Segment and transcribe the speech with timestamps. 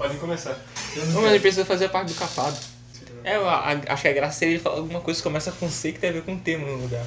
[0.00, 0.56] Podem começar.
[1.12, 2.56] Não, mas ele precisa fazer a parte do capado.
[3.22, 5.92] É, eu acho que a graça seria ele falar alguma coisa que começa com C
[5.92, 7.04] que tem a ver com o tema no lugar.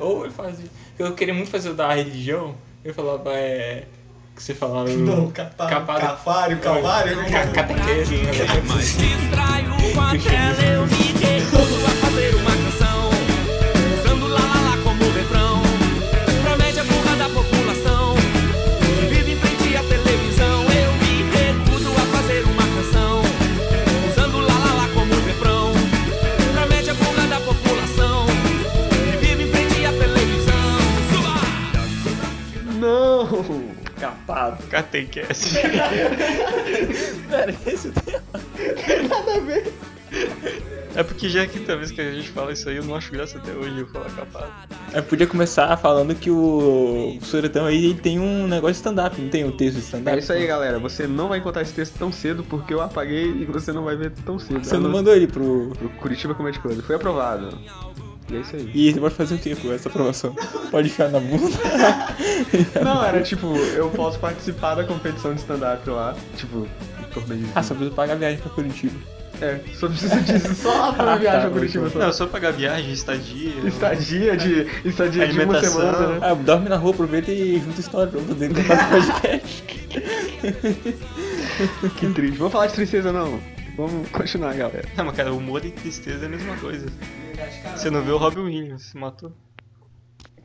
[0.00, 0.66] Ou ele fazia.
[0.98, 3.84] Eu queria muito fazer o da religião, eu falava, é.
[4.34, 4.88] Que você falava.
[4.88, 6.00] Não, capa, Capado.
[6.00, 7.16] cafário, calvário.
[7.30, 8.32] Ca- Catequese, né?
[8.66, 12.51] Mas distraio com a tela, eu me recuso a fazer uma
[34.32, 34.62] Capado.
[34.68, 35.58] Catequese.
[37.28, 38.22] Pera, esse o tema.
[40.94, 42.94] É porque já é a quinta vez que a gente fala isso aí, eu não
[42.94, 44.52] acho graça até hoje eu falar capado.
[44.92, 49.30] Eu podia começar falando que o Suretão aí ele tem um negócio de stand-up, não
[49.30, 50.16] tem um texto de stand-up?
[50.16, 50.78] É isso aí, galera.
[50.78, 53.96] Você não vai encontrar esse texto tão cedo porque eu apaguei e você não vai
[53.96, 54.62] ver tão cedo.
[54.62, 55.70] Você Ah, não mandou ele pro.
[55.78, 56.82] Pro Curitiba Comedy Club.
[56.82, 57.58] Foi aprovado.
[58.30, 58.70] E é isso aí.
[58.74, 60.34] E ele vai fazer o que com essa aprovação?
[60.70, 61.56] Pode ficar na bunda?
[62.82, 66.14] Não, era tipo, eu posso participar da competição de stand-up lá.
[66.36, 66.66] Tipo,
[67.12, 67.46] torneio.
[67.54, 68.94] Ah, só preciso pagar a viagem pra Curitiba.
[69.40, 70.54] É, só preciso disso.
[70.54, 71.90] Só pra viagem Tá, pra Curitiba.
[71.90, 71.98] Só.
[71.98, 73.52] Não, só pagar viagem, estadia.
[73.66, 76.18] Estadia de, estadia de uma semana, né?
[76.22, 79.64] Ah, dorme na rua, aproveita e junta história pra poder contar podcast.
[81.98, 82.38] Que triste.
[82.38, 83.38] Vamos falar de tristeza, não.
[83.76, 84.84] Vamos continuar, galera.
[84.96, 86.86] Não, mas cara, humor e tristeza é a mesma coisa.
[87.76, 89.32] Você não viu o Robin Williams, se matou.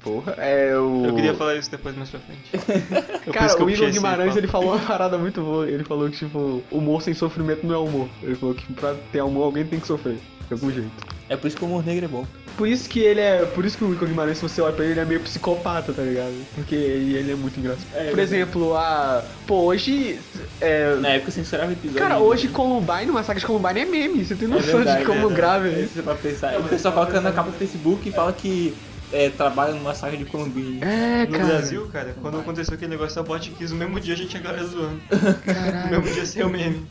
[0.02, 1.06] Porra, é o.
[1.06, 2.50] Eu queria falar isso depois mais pra frente.
[2.54, 2.60] Eu
[3.26, 5.70] por Cara, eu o Igor Guimarães ele falou uma parada muito boa.
[5.70, 8.08] Ele falou que, tipo, humor sem sofrimento não é humor.
[8.22, 10.20] Ele falou que pra ter humor alguém tem que sofrer.
[10.48, 11.17] De algum jeito.
[11.30, 12.26] É por isso que o humor negro é bom.
[12.56, 13.46] Por isso que ele é.
[13.46, 15.94] Por isso que o Igor Guimarães, se você olha pra ele, ele é meio psicopata,
[15.94, 16.34] tá ligado?
[16.56, 18.10] Porque ele é muito engraçado.
[18.10, 19.24] por exemplo, a.
[19.46, 20.20] Pô, hoje.
[20.60, 20.96] É...
[20.96, 22.00] Na época censurava episódio.
[22.00, 24.26] Cara, hoje Columbine, uma saga de Columbine é meme.
[24.26, 25.36] Você tem É noção verdade, de como é verdade.
[25.42, 25.94] grave é É, isso.
[25.96, 26.60] Você vai pensar.
[26.60, 28.74] O pessoal coloca na capa do Facebook e fala que
[29.14, 30.80] é, trabalha numa saga de Columbine.
[30.82, 31.46] É, No cara.
[31.46, 34.42] Brasil, cara, quando aconteceu aquele negócio da Bot Kiss, no mesmo dia a gente tinha
[34.42, 35.00] galera zoando.
[35.92, 36.88] No mesmo dia o meme.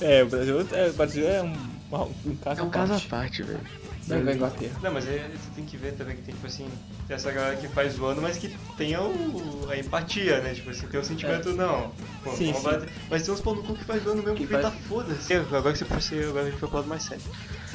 [0.00, 1.52] É, o Brasil é, o Brasil é um,
[2.24, 3.60] um caso É um à caso à parte parte, velho.
[4.06, 4.72] Da da Inglaterra.
[4.82, 6.68] Não, mas aí você tem que ver também que tem, tipo assim,
[7.06, 10.52] tem essa galera que faz zoando, mas que tenha o, a empatia, né?
[10.54, 11.92] Tipo assim, tem o sentimento, não.
[12.24, 12.62] Pô, Sim, sim.
[12.62, 12.88] bater.
[13.10, 15.32] Mas tem uns pau no cu que faz zoando mesmo, Que que, tá faz- foda-se.
[15.34, 17.22] Agora que você agora a gente foi pro lado mais sério.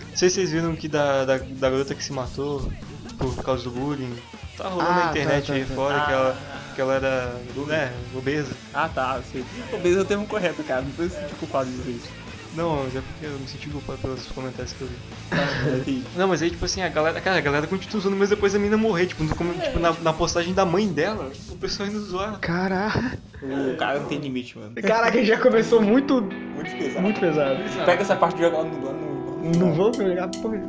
[0.09, 2.71] Não sei se vocês viram que da, da, da garota que se matou
[3.17, 4.15] por causa do bullying.
[4.57, 5.75] Tá rolando Ah, na internet tá, tá, aí tá.
[5.75, 6.13] fora que, Ah.
[6.15, 6.37] ela,
[6.75, 8.53] que ela era, né, obesa.
[8.73, 9.43] Ah, tá, sei.
[9.69, 10.81] Talvez é o termo correto, cara.
[10.81, 12.09] Não precisa se culpado de dizer isso.
[12.55, 15.91] Não, mas é porque eu me senti culpado pelos comentários que eu vi.
[15.91, 18.55] E- Não, mas aí, tipo assim, a galera, cara, a galera continua usando, mas depois
[18.55, 21.89] a mina morrer, tipo, no, como- tipo, na, na postagem da mãe dela, o pessoal
[21.89, 22.39] indo zoar.
[22.39, 23.17] Caraca.
[23.41, 24.73] o cara não tem limite, mano.
[24.81, 27.01] Caraca, já começou muito, Muito pesado.
[27.01, 27.85] muito pesado.
[27.85, 28.85] Pega essa parte e joga lá no.
[28.85, 30.61] lá no, Não vou pegar porra.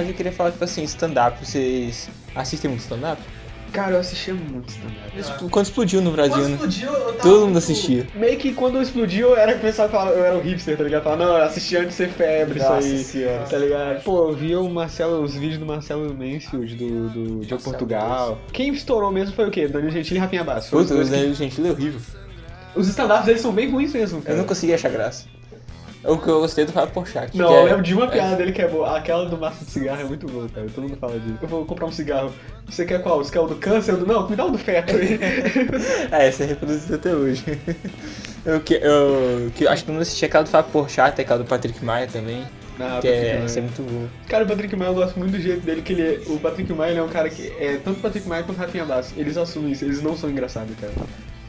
[0.00, 1.44] Verdade, eu queria falar, tipo assim, stand-up.
[1.44, 3.20] Vocês assistem muito stand-up?
[3.72, 5.18] Cara, eu assistia muito stand-up.
[5.18, 6.54] Isso, Quando explodiu no Brasil, Quando né?
[6.54, 8.06] explodiu, eu tava, Todo mundo tipo, assistia.
[8.14, 10.82] Meio que quando explodiu, eu era que o pessoal falava, eu era o hipster, tá
[10.84, 11.04] ligado?
[11.04, 13.04] Falava, não, eu assisti antes de ser febre, Nossa isso aí.
[13.04, 13.44] senhora.
[13.46, 14.02] Tá ligado?
[14.02, 18.38] Pô, eu vi o Marcelo, os vídeos do Marcelo Mansfield, do, do Marcelo Portugal.
[18.52, 19.68] Quem estourou mesmo foi o quê?
[19.68, 20.70] Danilo Gentili e Rafinha Basso.
[20.70, 22.00] Puta, Os os dois que- Danilo Gentili é horrível.
[22.74, 24.34] Os stand-ups deles são bem ruins mesmo, cara.
[24.34, 25.26] Eu não consegui achar graça.
[26.02, 27.36] O que eu gostei do Fábio Porchat.
[27.36, 28.96] Não, eu é- lembro de uma piada dele que é boa.
[28.96, 30.66] Aquela do maço de cigarro é muito boa, cara.
[30.74, 31.38] Todo mundo fala disso.
[31.42, 32.32] Eu vou comprar um cigarro.
[32.66, 33.18] Você quer qual?
[33.18, 33.96] Você quer o do câncer?
[33.96, 34.06] Do...
[34.06, 35.18] Não, me dá o do feto aí.
[36.10, 37.44] É, essa é reproduzida até hoje.
[38.46, 41.84] Eu, que, eu, que, acho que não assisti aquela do Fábio Porchat, aquela do Patrick
[41.84, 42.44] Maia também.
[42.78, 44.08] Não, que é, é muito boa.
[44.26, 46.72] Cara, o Patrick Maia eu gosto muito do jeito dele, que ele é- O Patrick
[46.72, 47.48] Maia ele é um cara que.
[47.60, 49.12] É, tanto o Patrick Maia quanto o Rafinha Basso.
[49.18, 50.92] Eles assumem isso, eles não são engraçados, cara.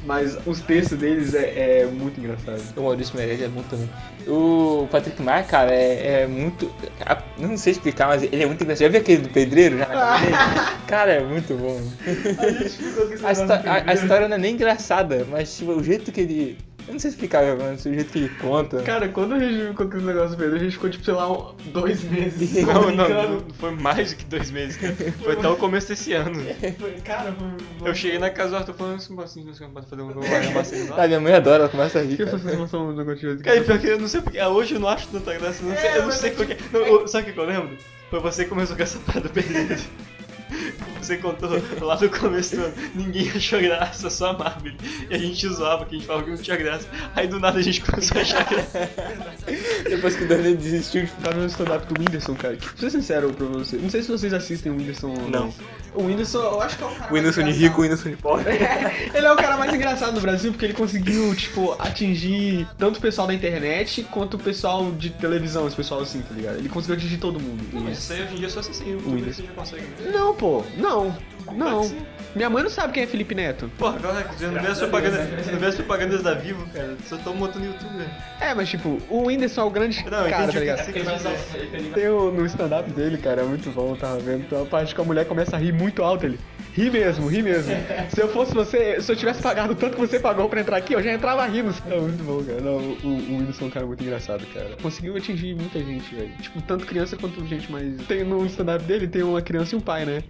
[0.03, 2.59] Mas os textos deles é, é muito engraçado.
[2.75, 3.88] O Maurício Meirelles é bom também.
[4.28, 6.72] O Patrick Maia, cara, é, é muito.
[7.06, 8.85] a- Não sei explicar, mas ele é muito engraçado.
[8.85, 9.85] Já viu aquele do pedreiro já?
[10.87, 11.79] Cara, é muito bom.
[13.23, 16.58] A, histó- a- a história não é nem engraçada, mas tipo, o jeito que ele.
[16.87, 18.81] Eu não sei explicar, mas o jeito que ele conta.
[18.83, 21.13] Cara, quando a gente ficou com esse negócio do Pedro, a gente ficou tipo, sei
[21.13, 22.51] lá, um- dois meses.
[22.66, 24.95] Não, não, não, foi mais do que dois meses, cara.
[25.23, 26.41] Foi até o começo desse ano.
[26.79, 27.33] Foi- Cara,
[27.79, 27.89] foi.
[27.89, 30.13] Eu cheguei na casa do Arthur falando assim, assim, você pode fazer um
[30.53, 32.17] massagem Ah, minha mãe adora, ela começa a rir.
[32.17, 32.37] Que Cara.
[32.37, 32.75] negócio
[33.43, 35.63] Cara, e pior que eu não sei porque, ah, hoje eu não acho tanta graça,
[35.63, 36.57] não sei, eu não sei porque.
[36.72, 37.77] Não, eu- sabe o que eu lembro?
[38.09, 39.77] Foi você que começou com essa parada perdida.
[41.01, 41.49] Você contou
[41.81, 44.73] lá no começo do ano, ninguém achou graça, só a Marvel.
[45.09, 46.87] E a gente zoava, que a gente falava que não tinha graça.
[47.15, 48.89] Aí do nada a gente começou a achar graça.
[49.89, 52.55] Depois que o Danilo desistiu de Tá no stand-up do Whindersson, cara.
[52.55, 55.53] Que, pra ser sincero pra você, não sei se vocês assistem o Whindersson ou Não.
[55.93, 57.11] O Whindersson, eu acho que é o cara.
[57.11, 58.45] O Whindersson de rico, o Whindersson de pobre.
[59.13, 63.01] Ele é o cara mais engraçado do Brasil porque ele conseguiu, tipo, atingir tanto o
[63.01, 66.57] pessoal da internet quanto o pessoal de televisão, esse pessoal assim, tá ligado?
[66.57, 67.63] Ele conseguiu atingir todo mundo.
[67.73, 69.43] Mas isso aí hoje em dia é só assim, o Whindersson.
[69.43, 69.85] já consegue.
[70.11, 71.16] Não, pô, não.
[71.53, 71.90] Não.
[72.35, 73.70] Minha mãe não sabe quem é Felipe Neto.
[73.78, 76.97] Porra, agora você não vê as propagandas, você não vê as propagandas da Vivo, cara.
[77.08, 78.09] Só estão montando no YouTube, velho.
[78.40, 80.59] É, mas tipo, o Whindersson é o grande Não, eu cara, entendi tá o que
[80.59, 80.85] ligado?
[80.85, 81.91] você quis dizer.
[81.93, 84.47] Tem o, no stand-up dele, cara, é muito bom, eu tava vendo.
[84.47, 86.40] Tem uma parte que a mulher começa a rir muito alto, ele.
[86.73, 87.73] Ri mesmo, ri mesmo.
[88.09, 90.94] se eu fosse você, se eu tivesse pagado tanto que você pagou pra entrar aqui,
[90.94, 91.73] eu já entrava rindo.
[91.90, 92.62] É muito bom, cara.
[92.62, 94.78] Não, o, o Whindersson é um cara muito engraçado, cara.
[94.82, 96.32] Conseguiu atingir muita gente, velho.
[96.41, 98.02] Tipo, tanto criança quanto gente mais.
[98.08, 100.23] Tem no stand-up dele, tem uma criança e um pai, né?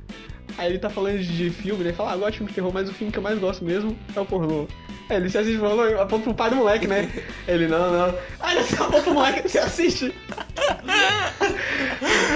[0.58, 1.94] Aí ele tá falando de filme, né?
[1.94, 3.98] Fala, ah, gosto de filme de terror, mas o filme que eu mais gosto mesmo
[4.16, 4.68] é o pornô.
[5.10, 7.10] Aí ele se assiste pornô, aponta pro pai do moleque, né?
[7.48, 8.16] Ele, não, não.
[8.40, 10.14] Aí ele aponta pro moleque, você assiste.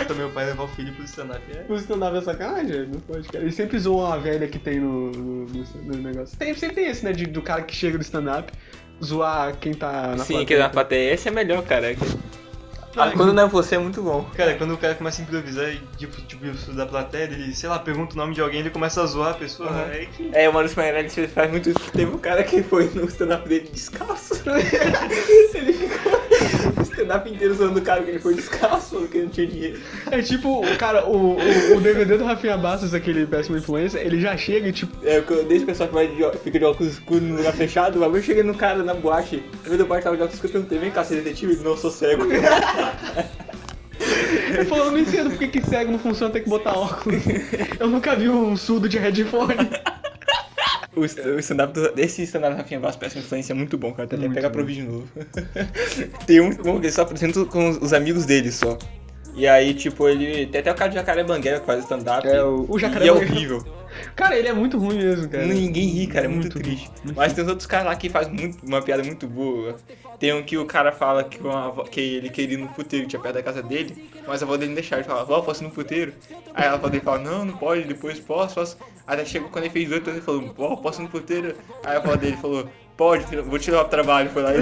[0.08, 1.42] Também o pai levar o filho pro stand-up.
[1.54, 1.66] É.
[1.72, 3.44] O stand-up é sacanagem, não pode, cara.
[3.44, 6.38] Ele sempre zoa uma velha que tem no, no, no- no negócio.
[6.38, 8.52] Tem, sempre tem esse, né, de- do cara que chega do stand-up,
[9.04, 10.46] zoar quem tá na Sim, plateia.
[10.46, 11.14] que na plateia.
[11.14, 11.96] Esse é melhor, cara.
[12.98, 14.26] Ah, Quando não é você, é muito bom.
[14.36, 17.78] Cara, quando o cara começa a improvisar e, tipo, tipo da plateia, ele, sei lá,
[17.80, 19.70] pergunta o nome de alguém, ele começa a zoar a pessoa.
[19.70, 19.92] Uhum.
[19.92, 20.30] É que.
[20.34, 21.74] É, o Maurício Meirelles faz muito.
[21.92, 24.42] Teve um cara que foi no stand-up dele descalço.
[25.54, 26.15] ele ficou
[26.96, 29.80] stand-up inteiro zoando o cara que ele foi descalço, falando que ele não tinha dinheiro.
[30.10, 34.38] É tipo, cara, o, o, o DVD do Rafinha Bastos, aquele péssimo influencer, ele já
[34.38, 37.24] chega e tipo, É, porque eu o pessoal que vai de, fica de óculos escuros
[37.24, 40.16] no lugar fechado, mas eu cheguei no cara na boate, no meio da boate tava
[40.16, 41.54] de óculos escuros, eu perguntei, vem cá, você é detetive?
[41.54, 42.24] Ele, não, eu sou cego.
[44.50, 47.22] ele falou, eu não entendo por que que cego não funciona, tem que botar óculos.
[47.80, 49.56] Eu nunca vi um surdo de headphone.
[50.96, 54.04] O, o stand-up do, desse stand-up do Rafinha Bastos, péssima influência, é muito bom, cara.
[54.06, 54.54] Até Muito pegar bom.
[54.54, 55.08] pra ouvir de novo.
[56.26, 58.78] tem um bom que ele só apresenta com os, os amigos dele só.
[59.36, 60.46] E aí, tipo, ele.
[60.48, 62.26] Tem até o cara de Jacaré Banguela que faz stand-up.
[62.26, 63.64] É, o- o Jacaré E é horrível.
[64.16, 65.46] Cara, ele é muito ruim mesmo, cara.
[65.46, 66.92] Ninguém ri, cara, é muito, Muito triste.
[67.16, 69.76] Mas tem os outros caras lá que fazem muito, uma piada muito boa.
[70.20, 73.22] Tem um que o cara fala que, uma que ele queria ir no puteiro, tinha
[73.22, 75.02] perto da casa dele, mas a avó dele não deixava.
[75.02, 76.14] Ele fala, vó, posso ir no puteiro?
[76.54, 78.78] Aí a avó dele fala, não, não pode, depois posso, posso.
[79.08, 81.56] Aí chegou quando ele fez oito anos, ele falou, vó, posso ir no puteiro?
[81.84, 84.30] Aí a avó dele falou, pode, vou te levar pro trabalho.
[84.30, 84.62] Foi lá e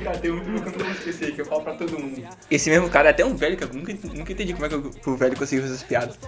[0.00, 2.22] cara, tem bom que eu não vou esquecer, que eu falo pra todo mundo.
[2.50, 4.74] Esse mesmo cara é até um velho, que eu nunca, nunca entendi como é que
[4.74, 6.18] o, o velho conseguiu fazer essas piadas.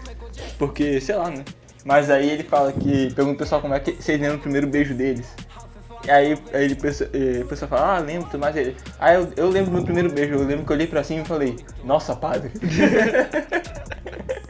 [0.59, 1.45] Porque, sei lá, né?
[1.85, 4.67] Mas aí ele fala que, pergunta o pessoal como é que vocês lembram o primeiro
[4.67, 5.27] beijo deles.
[6.05, 7.11] E aí, aí ele, pensa-
[7.43, 8.75] o pessoal fala, ah, lembro, mais ele.
[8.99, 11.23] Ah, eu, eu lembro do meu primeiro beijo, eu lembro que eu olhei pra cima
[11.23, 12.51] e falei, nossa, padre.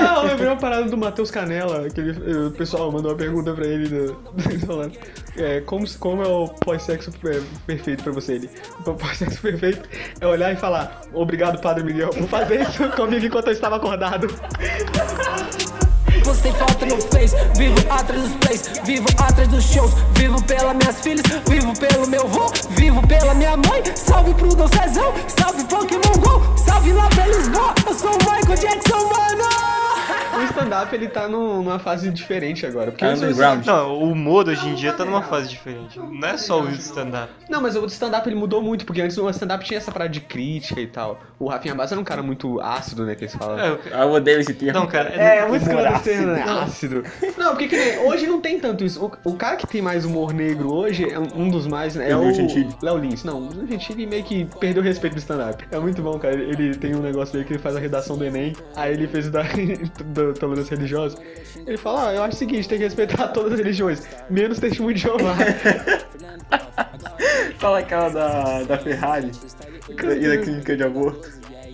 [0.00, 3.52] Ah, eu lembrei uma parada do Matheus Canela, que ele- o pessoal mandou uma pergunta
[3.52, 4.92] pra ele do, do- falando,
[5.36, 8.34] é, como, como é o pós-sexo per- perfeito pra você?
[8.34, 8.50] Ele,
[8.84, 9.88] o pós-sexo perfeito
[10.20, 14.26] é olhar e falar, obrigado, Padre Miguel, por fazer isso comigo enquanto eu estava acordado.
[16.26, 21.00] Você falta no Face, vivo atrás dos plays, vivo atrás dos shows, vivo pelas minhas
[21.00, 23.80] filhas, vivo pelo meu vô, vivo pela minha mãe.
[23.94, 28.58] Salve pro Dom Cezão, salve Pokémon Go, salve lá pra Lisboa, eu sou o Michael
[28.58, 29.85] Jackson, mano.
[30.38, 32.90] O stand-up, ele tá num- numa fase diferente agora.
[32.90, 33.64] Porque Tá underground.
[33.64, 35.98] Não, o humor hoje em dia tá numa fase diferente.
[35.98, 37.32] Não é só o stand-up.
[37.48, 40.20] Não, mas o stand-up ele mudou muito, porque antes o stand-up tinha essa parada de
[40.20, 41.20] crítica e tal.
[41.38, 43.58] O Rafinha Bass era um cara muito ácido, né, que eles falam.
[43.58, 44.80] É, eu- Ah, eu odeio esse termo.
[44.80, 46.42] não, cara, É, é muito Humor escroto esse termo, né?
[46.42, 47.04] ácido.
[47.36, 49.04] Não, porque que nem- hoje não tem tanto isso.
[49.24, 52.10] O, o cara que tem mais humor negro hoje, é um, dos mais, né?
[52.10, 52.26] É o.
[52.82, 53.24] Léo Lins.
[53.24, 55.64] Não, o Gentili meio que perdeu o respeito do stand-up.
[55.70, 56.34] É muito bom, cara.
[56.34, 58.54] Ele, tem um negócio dele que ele faz a redação do Enem.
[58.74, 59.42] Aí ele fez o da,
[60.32, 61.18] da tolerância religiosa.
[61.66, 64.94] Ele fala, ah, eu acho o seguinte, tem que respeitar todas as religiões, menos testemunho
[64.94, 65.34] de Jeová.
[67.58, 69.30] Fala aquela da, da Ferrari
[69.88, 71.28] e da clínica de aborto.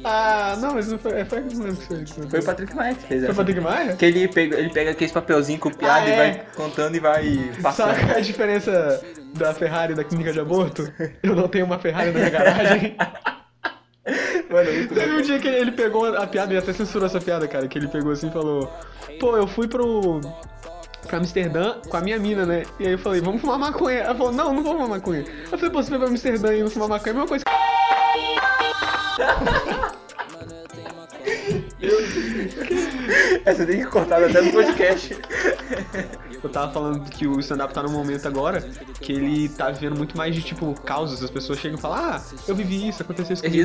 [0.04, 2.06] ah, não, mas não foi, foi, não lembro que foi.
[2.28, 3.34] Foi, o Patrick Maia que fez foi essa.
[3.36, 3.96] Patrick Maia?
[3.96, 6.16] Que ele pega, ele pega aqueles papelzinho copiado Ah, e é?
[6.16, 7.96] vai contando e vai passando.
[7.96, 9.02] Sabe a diferença
[9.34, 10.90] da Ferrari e da clínica de aborto?
[11.22, 12.96] Eu não tenho uma Ferrari na minha garagem.
[14.50, 17.20] Mano, é muito Teve um dia que ele pegou a piada, ele até censurou essa
[17.20, 18.72] piada, cara, que ele pegou assim e falou:
[19.20, 20.20] Pô, eu fui pro.
[21.06, 22.64] pra Amsterdã com a minha mina, né?
[22.80, 24.00] E aí eu falei, vamos fumar maconha.
[24.00, 25.24] Ela falou, não, não vou fumar maconha.
[25.50, 27.44] Eu falei, pô, você foi pra Amsterdã e não fumar maconha, é a mesma coisa.
[33.44, 35.16] Essa tem que cortar até no podcast.
[36.46, 38.60] eu tava falando que o stand-up tá num momento agora
[39.00, 41.22] que ele tá vivendo muito mais de, tipo, causas.
[41.22, 43.62] As pessoas chegam e falam, ah, eu vivi isso, aconteceu isso Às comigo.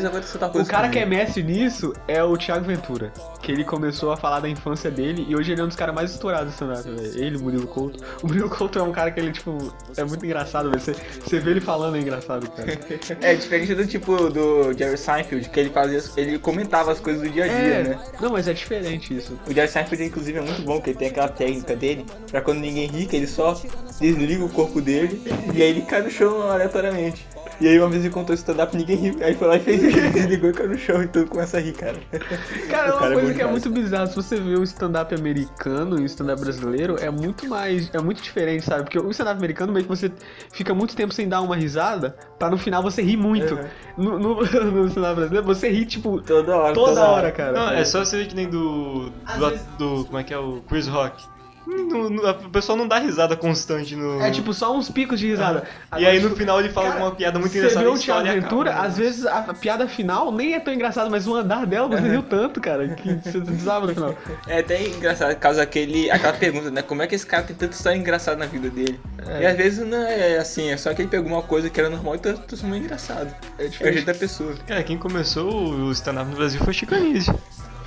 [0.61, 3.11] O cara que é mestre nisso é o Thiago Ventura.
[3.41, 5.93] Que ele começou a falar da infância dele e hoje ele é um dos caras
[5.95, 7.17] mais estourados do stand-up, velho.
[7.23, 8.03] Ele, o Murilo Couto.
[8.23, 10.81] O Murilo Couto é um cara que ele, tipo, é muito engraçado, velho.
[10.81, 12.77] Você, você vê ele falando é engraçado, cara.
[13.21, 16.03] É diferente do tipo do Jerry Seinfeld, que ele fazia.
[16.15, 17.99] Ele comentava as coisas do dia a dia, É, né?
[18.21, 19.37] não, mas é diferente isso.
[19.47, 22.59] O Jerry Seinfeld, inclusive, é muito bom, que ele tem aquela técnica dele, pra quando
[22.67, 23.53] ninguém ri, que ele só
[23.99, 25.21] desliga o corpo dele
[25.53, 27.25] e aí ele cai no chão aleatoriamente.
[27.59, 29.83] E aí uma vez ele contou stand-up e ninguém riu, aí foi lá e fez
[29.83, 31.97] ele desligou e caiu no chão e todo começa a rir, cara.
[32.69, 34.05] Cara, é O uma é coisa bom que é muito bizarra.
[34.07, 37.89] Se você vê o stand-up americano e o stand-up brasileiro, é muito mais.
[37.93, 38.83] É muito diferente, sabe?
[38.83, 40.11] Porque o stand-up americano meio que você
[40.53, 43.55] fica muito tempo sem dar uma risada, pra no final você rir muito.
[43.55, 44.19] Uhum.
[44.19, 44.35] No, no,
[44.71, 46.73] no stand-up brasileiro, você ri, tipo, Toda hora.
[46.75, 47.53] toda hora, cara.
[47.53, 49.09] Não, é só você ver que nem do.
[49.09, 51.23] Do, do- Como é que é o Chris Rock.
[51.67, 54.21] Não- não- O pessoal não dá risada constante no.
[54.21, 55.63] É tipo só uns picos de risada.
[55.97, 57.85] E aí no final ele fala Cara, alguma piada muito Você engraçada.
[57.85, 58.89] vê e o Thiago história Ventura, acaba, né?
[58.89, 62.23] às vezes a, piada final nem é tão engraçada, mas o andar dela você riu
[62.23, 64.15] tanto, cara, que você desaba no final.
[64.47, 66.81] É até engraçado, causa aquele, aquela pergunta, né?
[66.81, 68.99] Como é que esse cara tem tanta história engraçada na vida dele?
[69.27, 69.41] É.
[69.41, 71.89] E às vezes não é assim, é só que ele pegou uma coisa que era
[71.89, 73.33] normal e transformou em engraçado.
[73.59, 74.53] É É o jeito da pessoa.
[74.65, 77.31] Cara, quem começou o stand-up no Brasil foi o Chicanise.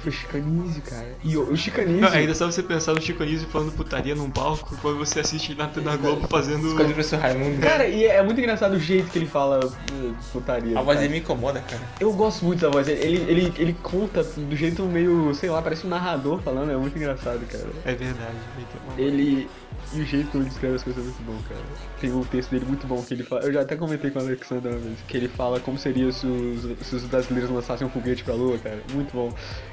[0.05, 1.15] O Chicanísio, cara.
[1.23, 2.01] E o, o Chicanísio.
[2.01, 5.59] Não, ainda só você pensar no Chicanise falando putaria num palco quando você assiste ele
[5.59, 6.75] na, na Globo fazendo.
[6.75, 7.61] Do professor Raimundo.
[7.61, 10.79] Cara, e é muito engraçado o jeito que ele fala uh, putaria.
[10.79, 11.83] A voz dele me incomoda, cara.
[11.99, 13.01] Eu gosto muito da voz dele.
[13.01, 16.97] Ele, ele, ele conta do jeito meio, sei lá, parece um narrador falando, é muito
[16.97, 17.69] engraçado, cara.
[17.85, 18.93] É verdade, muito bom.
[18.97, 19.49] Ele.
[19.93, 21.61] E o jeito que ele escreve as coisas é muito bom, cara.
[22.01, 23.43] Tem um texto dele muito bom que ele fala.
[23.43, 24.99] Eu já até comentei com o Alexander uma vez.
[25.09, 28.57] Que ele fala como seria se os, se os brasileiros lançassem um foguete pra lua,
[28.59, 28.81] cara.
[28.93, 29.33] Muito bom.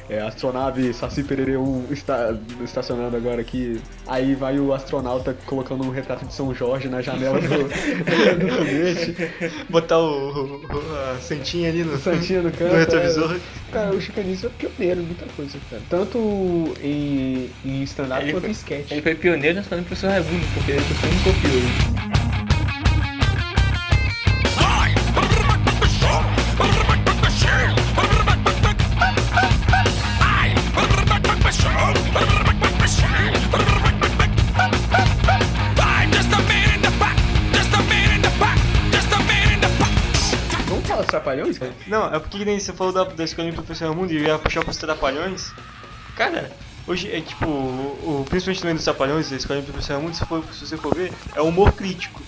[0.09, 2.33] É, astronave Saci Pererê 1 está
[2.63, 3.81] estacionando agora aqui.
[4.07, 7.47] Aí vai o astronauta colocando um retrato de São Jorge na janela do,
[8.39, 9.15] do foguete.
[9.69, 12.71] Botar o, o- a santinha ali no, Santinha no canto.
[12.71, 13.35] no retrovisor.
[13.35, 13.39] é.
[13.73, 15.81] Cara, o Chicanísio é pioneiro em muita coisa, cara.
[15.89, 16.17] Tanto
[16.81, 18.91] em, em stand-up Ele quanto foi- em sketch.
[18.91, 22.16] Ele foi pioneiro nessa falando do professor Raimundo, porque ele professor não copiou
[41.57, 41.73] cara?
[41.87, 44.63] Não, é porque nem você falou da, da escola do professor Raimundo e ia puxar
[44.63, 45.51] pros trapalhões.
[46.15, 46.51] Cara,
[46.87, 50.25] hoje é tipo, o, o- principalmente também dos trapalhões, a escola do professor Raimundo, se,
[50.25, 52.21] for, se você for ver, é humor crítico.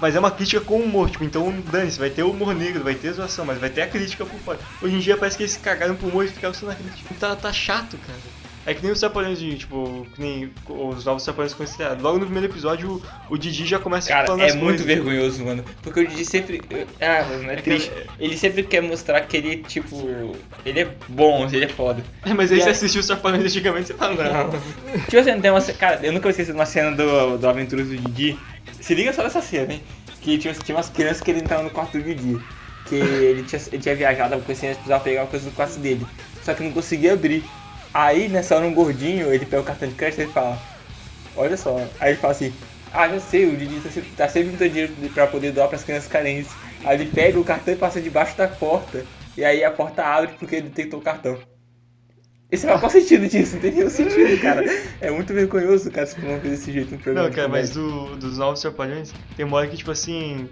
[0.00, 3.12] Mas é uma crítica com humor, tipo, então dane-se, vai ter humor negro, vai ter
[3.12, 4.58] zoação, mas vai ter a crítica por fora.
[4.80, 7.12] Hoje em dia parece que eles cagaram pro humor e ficaram só na crítica.
[7.18, 8.18] Tá, tá chato, cara.
[8.68, 9.00] É que nem os
[9.38, 11.22] de, tipo, que nem os novos
[11.54, 12.02] com estreado.
[12.02, 14.86] Logo no primeiro episódio, o, o Didi já começa Cara, falando é as muito coisas.
[14.86, 15.64] vergonhoso, mano.
[15.82, 16.60] Porque o Didi sempre.
[17.00, 17.90] Ah, mano, é triste.
[18.20, 20.36] Ele sempre quer mostrar que ele, tipo.
[20.66, 22.04] Ele é bom, ele é foda.
[22.26, 24.50] É, mas aí E você aí- assistiu os trapalhões antigamente você fala, não.
[25.04, 27.88] Tipo assim, tem uma Cara, eu nunca vou esquecer de uma cena do, do Aventuras
[27.88, 28.38] do Didi.
[28.82, 29.82] Se liga só nessa cena, hein?
[30.20, 32.38] Que tinha, tinha umas crianças que ele entrava no quarto do Didi.
[32.84, 36.06] Que ele tinha, ele tinha viajado, assim, eles precisavam pegar uma coisa no quarto dele.
[36.42, 37.42] Só que não conseguia abrir.
[37.92, 40.58] Aí, nessa hora, um gordinho, ele pega o cartão de crédito e ele fala:
[41.36, 41.76] Olha só.
[42.00, 42.52] Aí ele fala assim:
[42.92, 46.10] Ah, já sei, o Didi tá sempre, tá sempre dinheiro pra poder doar pras crianças
[46.10, 46.50] carentes.
[46.84, 49.04] Aí ele pega o cartão e passa debaixo da porta.
[49.36, 51.38] E aí a porta abre porque ele detectou o cartão.
[52.50, 53.54] Esse é o qual sentido disso?
[53.54, 54.64] Não tem nenhum sentido, cara.
[55.00, 57.28] É muito vergonhoso, cara, se promover desse jeito no programa.
[57.28, 60.48] Não, cara, mas do, dos novos trapalhões, tem uma hora que, tipo assim,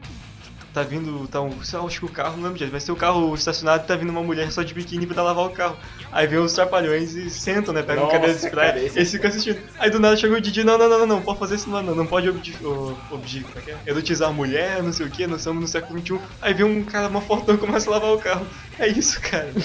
[0.74, 2.94] tá vindo, tá um, sei lá, acho que o carro, não lembro direito, mas tem
[2.94, 5.78] o carro estacionado e tá vindo uma mulher só de biquíni pra lavar o carro.
[6.12, 9.58] Aí vem os trapalhões e sentam, né, pegam Nossa, cadeira de praia, eles ficam assistindo.
[9.78, 11.82] Aí do nada chegou o Didi, não, não, não, não, não, pode fazer isso não,
[11.82, 13.90] não, não pode obdi, o- obdi, como é é?
[13.90, 16.18] erotizar a mulher, não sei o que, nós estamos no século XXI.
[16.40, 18.46] Aí vem um cara, uma fortão e começa a lavar o carro.
[18.78, 19.48] É isso, cara.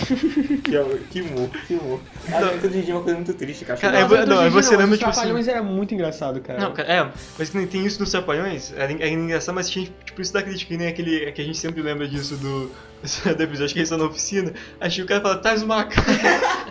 [1.10, 2.00] Que, humor, que humor.
[2.29, 3.79] Não, todo dia é uma coisa muito triste, cara.
[3.79, 6.60] Cara, é, Não, não, é você lembra, os tipo assim- trapalhões era muito engraçado, cara.
[6.60, 9.89] Não, cara, é, mas que nem tem isso nos Trapalhões, é, é engraçado, mas tinha
[10.05, 12.71] tipo isso da crítica, que nem aquele é que a gente sempre lembra disso do,
[13.36, 16.08] do episódio que eles estão na oficina, aí chega o cara fala, traz uma cara,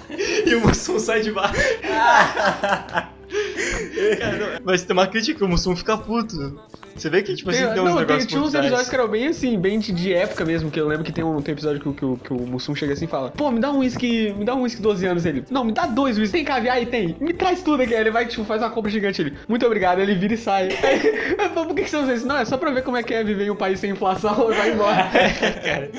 [0.46, 1.60] e o Mussum sai de baixo.
[4.18, 6.60] Cara, não, mas tem uma crítica que o Mussum fica puto.
[7.00, 9.08] Você vê que, tipo assim, Tem- tem uns não, tem, tinha uns episódios que eram
[9.08, 11.56] bem assim, bem de, de época mesmo, que eu lembro que tem um, tem um
[11.56, 13.70] episódio que, o- que, o- que o Mussum chega assim e fala, pô, me dá
[13.72, 15.44] um whisky, me dá um whisky 12 anos ele.
[15.50, 17.16] Não, me dá dois whisky, tem caviar aí, tem.
[17.20, 17.94] Me traz tudo aqui.
[17.94, 19.34] Aí ele vai, tipo, faz uma compra gigante ele.
[19.48, 20.68] Muito obrigado, ele vira e sai.
[20.82, 22.26] Aí, eu falo, por que, que você usa isso?
[22.26, 24.50] Não, é só pra ver como é que é viver em um país sem inflação
[24.52, 25.08] e vai embora.
[25.14, 25.90] Aí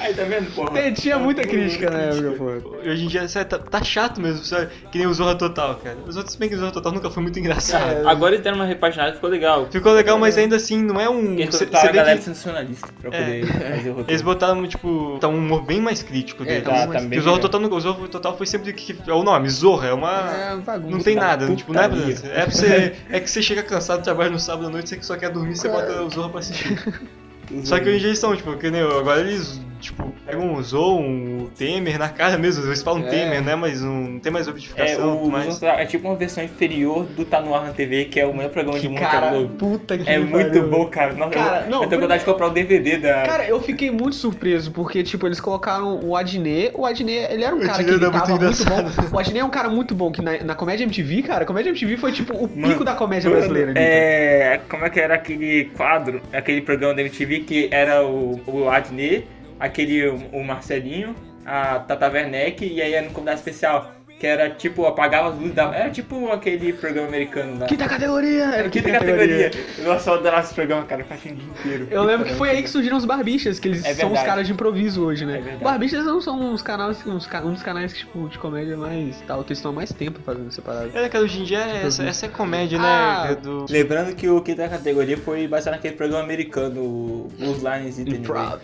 [0.00, 0.70] Aí, tá vendo, porra?
[0.72, 2.44] Tem- Tinha muita crítica na época, pô.
[2.88, 4.68] Hoje em dia, sério, tá, tá chato mesmo, sabe?
[4.90, 5.96] Que nem o Zorra Total, cara.
[6.06, 8.06] Os outros, bem que o Zorra Total nunca foi muito engraçado.
[8.08, 9.66] Agora ele tendo uma repaginada ficou legal.
[9.70, 11.32] Ficou legal, mas ainda assim, não é um.
[11.34, 13.22] Eles Você botaram a vê galera que sensacionalista pra É.
[13.40, 14.04] poder fazer o roteiro.
[14.08, 16.62] eles botaram, tipo, tá um humor bem mais crítico dele.
[16.62, 17.18] tá Tá, muito mais- também.
[17.18, 20.30] Que o Zorra Total, o Total foi sempre que é o nome, Zorra, é uma.
[20.32, 20.90] É, bagunça.
[20.96, 21.56] Não tem nada, Putaria.
[21.56, 22.26] tipo, não é pra você.
[22.26, 22.92] É pra você.
[23.10, 25.56] É que você chega cansado do trabalho no sábado à noite, você só quer dormir,
[25.56, 26.78] você bota o Zorra pra assistir.
[27.64, 30.54] Só que hoje em dia eles são, tipo, que nem eu, agora eles, tipo, pegam
[30.54, 33.08] o Zoom, o Temer na cara mesmo, eles falam É.
[33.08, 33.54] Temer, né?
[33.54, 35.62] Mas não, não tem mais É, objetificação, o, mas.
[35.62, 38.50] é tipo uma versão inferior do Tá No Ar na TV, que é o melhor
[38.50, 41.12] programa Que do mundo cara, que é puta que É muito bom, cara.
[41.14, 43.22] Nossa, Cara, eu, não, eu tenho vontade de comprar o DVD da.
[43.22, 46.72] Cara, eu fiquei muito surpreso, porque, tipo, eles colocaram o Adnet.
[46.74, 49.16] O Adnet, ele era um O cara que imitava muito muito, bom.
[49.16, 51.70] O Adnet é um cara muito bom, que na, na comédia MTV, cara, a comédia
[51.70, 53.72] MTV foi, tipo, o pico Mano, da comédia brasileira.
[53.76, 54.60] É.
[54.68, 59.26] Como é que era aquele quadro, aquele programa da MTV que era o, o Adnet,
[59.58, 63.92] aquele o Marcelinho, a Tata Werneck e aí era no convidado especial.
[64.18, 65.72] Que era tipo, apagava as luzes da.
[65.72, 67.66] Era tipo aquele programa americano lá.
[67.66, 68.46] Quinta categoria!
[68.46, 69.48] Era Quinta categoria.
[69.84, 71.02] Nossa, eu adorava esse programa, cara.
[71.02, 71.86] Eu passei o dia inteiro.
[71.88, 74.48] Eu lembro que foi aí que surgiram os barbichas, que eles É são os caras
[74.48, 75.56] de improviso hoje, né?
[75.60, 79.44] É barbichas não são uns canais, uns, um dos canais tipo, de comédia mais tal,
[79.44, 80.90] que eles estão há mais tempo fazendo separado.
[80.98, 83.26] É, cara, hoje em dia é essa, essa é comédia, Ah.
[83.28, 83.34] né?
[83.36, 83.66] Do...
[83.70, 88.58] Lembrando que o quinta categoria foi baseado naquele programa americano, Os Lines e Improv.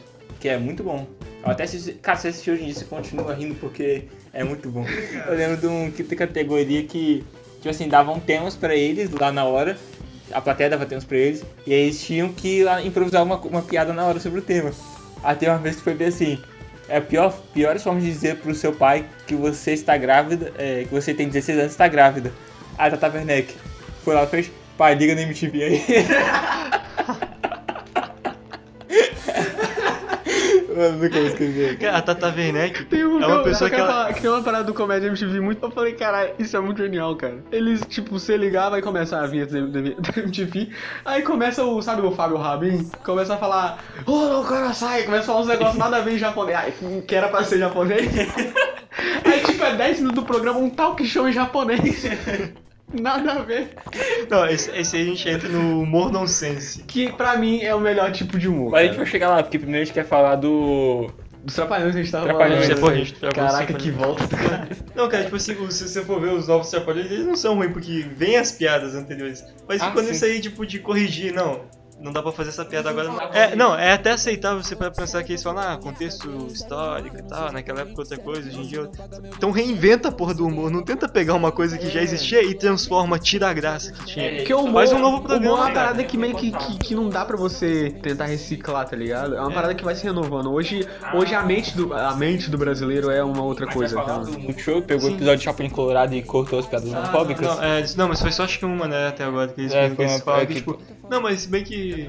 [0.44, 1.06] Que é muito bom.
[1.42, 4.68] Eu até assisti, cara, se assistir hoje em dia, você continua rindo porque é muito
[4.68, 4.84] bom.
[5.26, 7.24] Eu lembro de um quinta categoria que,
[7.56, 9.74] tipo assim, davam temas pra eles lá na hora,
[10.30, 13.62] a plateia dava temas pra eles, e aí eles tinham que lá improvisar uma, uma
[13.62, 14.70] piada na hora sobre o tema.
[15.22, 16.38] Até uma vez que foi bem assim.
[16.90, 20.84] É a pior, piores formas de dizer pro seu pai que você está grávida, é,
[20.84, 22.30] que você tem 16 anos e está grávida.
[22.76, 23.54] A Tata Werneck
[24.04, 25.82] foi lá e fez, pai, liga no MTV aí.
[30.74, 31.78] Mano, nunca vou esquecer.
[31.78, 33.92] Cara, A Tata Werneck Tem um, é uma eu- pessoa eu que ela...
[33.92, 35.64] falar que tem uma parada do Comédia MTV muito.
[35.64, 37.36] Eu falei, caralho, isso é muito genial, cara.
[37.52, 40.70] Eles, tipo, você ligar, vai começar a vinheta da da MTV.
[41.04, 42.90] Aí começa o, sabe, o Fábio Rabin?
[43.04, 46.14] Começa a falar, ô, o cara sai, começa a falar uns negócios nada a ver
[46.14, 46.58] em japonês.
[46.58, 46.72] Ai,
[47.06, 48.08] que era pra ser japonês.
[49.24, 51.80] Aí, tipo, é 10 minutos do programa, um talk show em japonês.
[53.00, 53.70] Nada a ver.
[54.30, 56.82] Não, esse, esse aí a gente entra no humor nonsense.
[56.84, 58.70] Que pra mim é o melhor tipo de humor.
[58.70, 61.10] Mas a gente vai chegar lá, porque primeiro a gente quer falar do.
[61.44, 62.78] Dos trapalhões a gente tava Trapalhões, falando.
[62.78, 64.68] é, porra, a gente tava Caraca, falando que volta do cara.
[64.94, 67.70] Não, cara, tipo assim, se você for ver os novos Trapalhões, eles não são ruins,
[67.72, 69.44] porque vem as piadas anteriores.
[69.68, 70.08] Mas Ah, ficou sim.
[70.10, 71.60] nisso aí, tipo, de corrigir, não.
[72.04, 73.08] Não dá pra fazer essa piada agora.
[73.08, 73.20] Não.
[73.32, 77.22] É, não, é até aceitável você para pensar que eles falam, ah, contexto histórico e
[77.22, 78.90] tal, naquela época outra coisa, hoje em dia.
[79.36, 82.54] Então reinventa a porra do humor, não tenta pegar uma coisa que já existia e
[82.54, 84.26] transforma, tira a graça que tinha.
[84.26, 85.86] É, Porque o humor, Faz um novo o programa, humor é uma cara.
[85.86, 89.34] parada que meio que, que, que não dá pra você tentar reciclar, tá ligado?
[89.34, 90.52] É uma parada que vai se renovando.
[90.52, 93.94] Hoje, hoje a, mente do, a mente do brasileiro é uma outra coisa.
[93.96, 94.32] Falar Então.
[94.32, 97.46] do Multishow, pegou o episódio de Chapolin Colorado e cortou as piadas homofóbicas.
[97.46, 99.88] Não, é, não, mas foi só acho que uma, né, até agora que eles, É,
[99.88, 100.78] que foi eles falam é que- tipo.
[101.14, 102.08] Não, mas se bem que.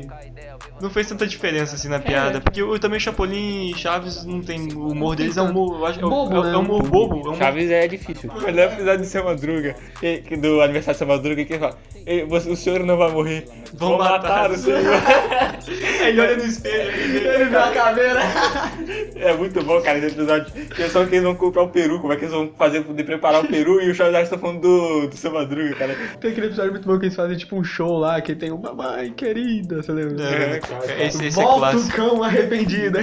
[0.81, 2.41] Não fez tanta diferença assim na piada.
[2.41, 4.67] Porque eu também Chapolin e Chaves não tem.
[4.73, 5.79] O humor deles é um humor.
[5.79, 6.53] eu acho- é Bobo, é, né?
[6.53, 7.13] é um humor bobo.
[7.13, 8.31] É um humor Chaves é difícil.
[8.35, 9.75] O melhor episódio do Seu Madruga,
[10.39, 13.45] do aniversário do Seu Madruga, que ele fala: "Ei, você- O senhor não vai morrer.
[13.73, 14.79] Vão matar o senhor.
[16.05, 18.19] Ele olha no espelho ele vê- a caveira.
[19.15, 20.51] É muito bom, cara, esse episódio.
[20.75, 22.81] Que é só que eles vão comprar o peru, como é que eles vão fazer
[22.81, 25.95] poder preparar o peru e o Chaves está falando do, do Seu Madruga, cara.
[26.19, 28.61] Tem aquele episódio muito bom que eles fazem tipo um show lá, que tem um
[28.95, 30.23] mamãe querida, você lembra?
[30.25, 31.03] É, cara.
[31.03, 31.95] esse, esse é Volta o clássico.
[31.95, 32.97] cão arrependido.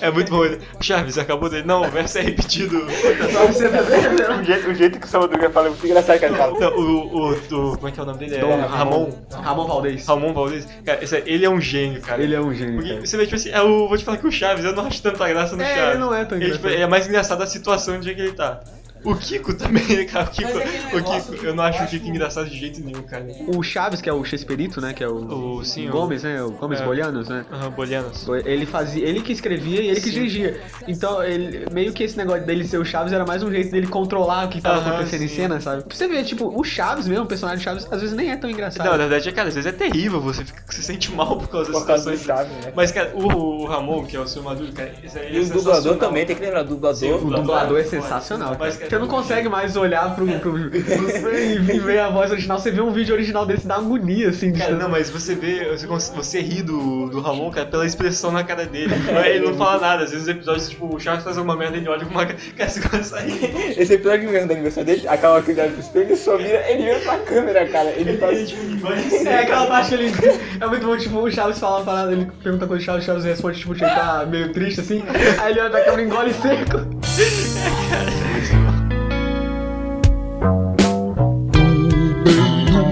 [0.00, 0.44] É muito bom.
[0.80, 1.66] Chaves, acabou dele.
[1.66, 2.80] Não, o verso é repetido.
[2.80, 4.34] Tá?
[4.40, 6.34] O jeito, o jeito que o Madruga fala é muito engraçado, cara.
[6.34, 8.34] Fala, Não, o, o, o- Como é que é o nome dele?
[8.36, 9.10] É Dom Ramon.
[9.32, 10.06] Ramon Valdez.
[10.06, 10.66] Ramon Valdez.
[10.84, 12.22] Cara, esse- ele é um gênio, cara.
[12.22, 12.74] Ele é um gênio.
[12.76, 13.06] Porque cara.
[13.06, 15.02] você vê, tipo assim, é o, vou te falar que o Chaves, eu não acho
[15.02, 15.90] tanta graça no É, Chaves.
[15.90, 18.60] ele não é tão Ele, tipo, é mais engraçado a situação de que ele tá.
[19.04, 20.26] O Kiko também, cara.
[20.26, 23.26] O Kiko, é o Kiko eu não acho o Kiko engraçado de jeito nenhum, cara.
[23.46, 24.92] O Chaves, que é o Chesperito, né?
[24.92, 26.42] Que é o, O, sim, o- Gomes, né?
[26.42, 26.84] O Gomes É.
[26.84, 27.44] Bolianos, né?
[27.52, 28.26] Aham, Bolianos.
[28.44, 30.14] Ele fazia, ele que escrevia e ele que Sim.
[30.14, 30.60] dirigia.
[30.86, 33.86] Então, ele, meio que esse negócio dele ser o Chaves era mais um jeito dele
[33.86, 35.36] controlar o que tava acontecendo em sim.
[35.36, 35.82] cena, sabe?
[35.84, 38.50] Pra você ver, tipo, o Chaves mesmo, o personagem Chaves, às vezes nem é tão
[38.50, 38.84] engraçado.
[38.84, 41.48] Não, na verdade, é, cara, às vezes é terrível, você fica, você sente mal por
[41.48, 42.48] causa das Por causa do situações.
[42.48, 42.72] Chaves, né?
[42.74, 45.40] Mas, cara, o, o Ramon, que é o seu Maduro, cara, esse aí E é
[45.40, 46.98] o dublador também, tem que lembrar, o dublador.
[46.98, 48.56] Sim, o dublador é sensacional.
[48.58, 48.87] Mas, cara.
[48.88, 52.58] Você não consegue mais olhar pro, pro, pro e ver a voz original.
[52.58, 54.52] Você vê um vídeo original desse dá agonia, assim.
[54.52, 58.42] Cara, não, mas você vê, você, você ri do, do Ramon, cara, pela expressão na
[58.42, 58.94] cara dele.
[59.26, 61.88] Ele não fala nada, às vezes os episódios, tipo, o Charles faz alguma merda, ele
[61.88, 62.38] olha com uma cara,
[62.70, 63.78] você a rir.
[63.78, 66.70] Esse episódio mesmo da aniversário dele, acaba que ele olha pro espelho, ele só vira,
[66.70, 67.90] ele vira pra câmera, cara.
[67.90, 68.88] Ele tá Ele, tipo.
[69.28, 70.12] É aquela parte que ele.
[70.60, 73.06] É muito bom, tipo, o Chaves fala uma parada, ele pergunta coisa do Chaves, o
[73.06, 75.02] Chaves responde, tipo, ele tá meio triste assim.
[75.40, 78.18] Aí ele olha pra câmera e engole seco.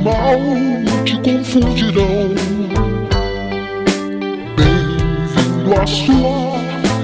[0.06, 0.38] Mal
[1.04, 2.30] te confundirão.
[4.56, 6.60] Bem-vindo à sua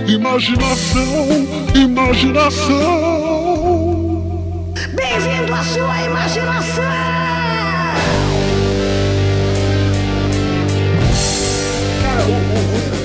[0.07, 1.29] imaginação,
[1.75, 2.73] imaginação.
[4.95, 7.22] Bem-vindo à sua imaginação!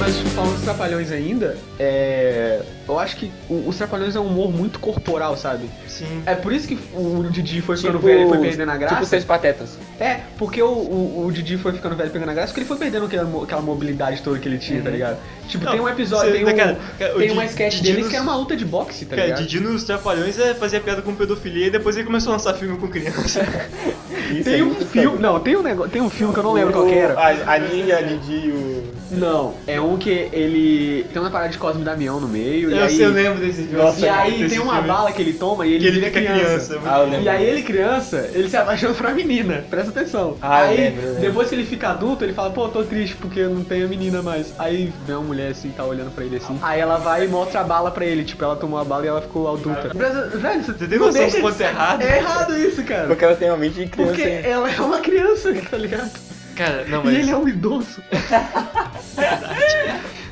[0.08, 2.62] Mas falando dos Trapalhões ainda, é.
[2.88, 5.70] Eu acho que o- os Trapalhões é um humor muito corporal, sabe?
[5.88, 6.24] Sim.
[6.26, 8.96] É por isso que o Didi foi ficando velho e foi perdendo a graça.
[8.96, 9.78] Tipo seis patetas.
[10.00, 12.68] É, porque o, o, o Didi foi ficando velho e pegando a graça porque ele
[12.68, 15.18] foi perdendo aquela, aquela mobilidade toda que ele tinha, tá ligado?
[15.50, 18.00] Tipo, Não, tem um episódio, tem, um, cara, cara, o tem uma sketch Didi deles
[18.04, 19.42] nos- que era uma luta de boxe, tá Cara, ligado?
[19.44, 22.78] Didi nos Trapalhões é, fazia piada com pedofilia e depois ele começou a lançar filme
[22.78, 23.42] com criança.
[24.32, 26.44] Isso Tem é um muito filme, não, tem um negócio, tem um filme que eu
[26.44, 27.14] não lembro qual que era.
[27.20, 28.97] A, a Ninja, a Didi e o...
[29.12, 32.78] Não, é um que ele tem uma parada de Cosme e Damião no meio e
[32.78, 33.78] Eu, aí sei, eu lembro desse filme.
[33.78, 34.88] Nossa, e aí tem uma filme.
[34.88, 36.74] bala que ele toma e ele, que ele vira fica criança.
[36.74, 37.12] muito Ah, eu bom.
[37.12, 37.26] lembro.
[37.26, 40.36] E aí ele criança, ele se apaixona por uma menina, presta atenção.
[40.42, 41.22] Ah, aí, lembro, lembro.
[41.22, 43.86] depois que ele fica adulto, ele fala, pô, eu tô triste porque eu não tenho
[43.86, 44.54] a menina mais.
[44.60, 46.58] Aí vem uma mulher assim, tá olhando pra ele assim.
[46.62, 49.08] Aí ela vai e mostra a bala pra ele, tipo, ela tomou a bala e
[49.08, 49.90] ela ficou adulta.
[49.96, 52.02] Presta- Velho, você tem noção deixa do de quanto é errado?
[52.02, 53.08] É errado isso, cara.
[53.08, 54.48] Porque ela tem uma mente de criança Porque ainda.
[54.48, 56.12] ela é uma criança, tá ligado?
[56.58, 57.16] Cara, não, E mas.
[57.16, 58.02] ele é um idoso.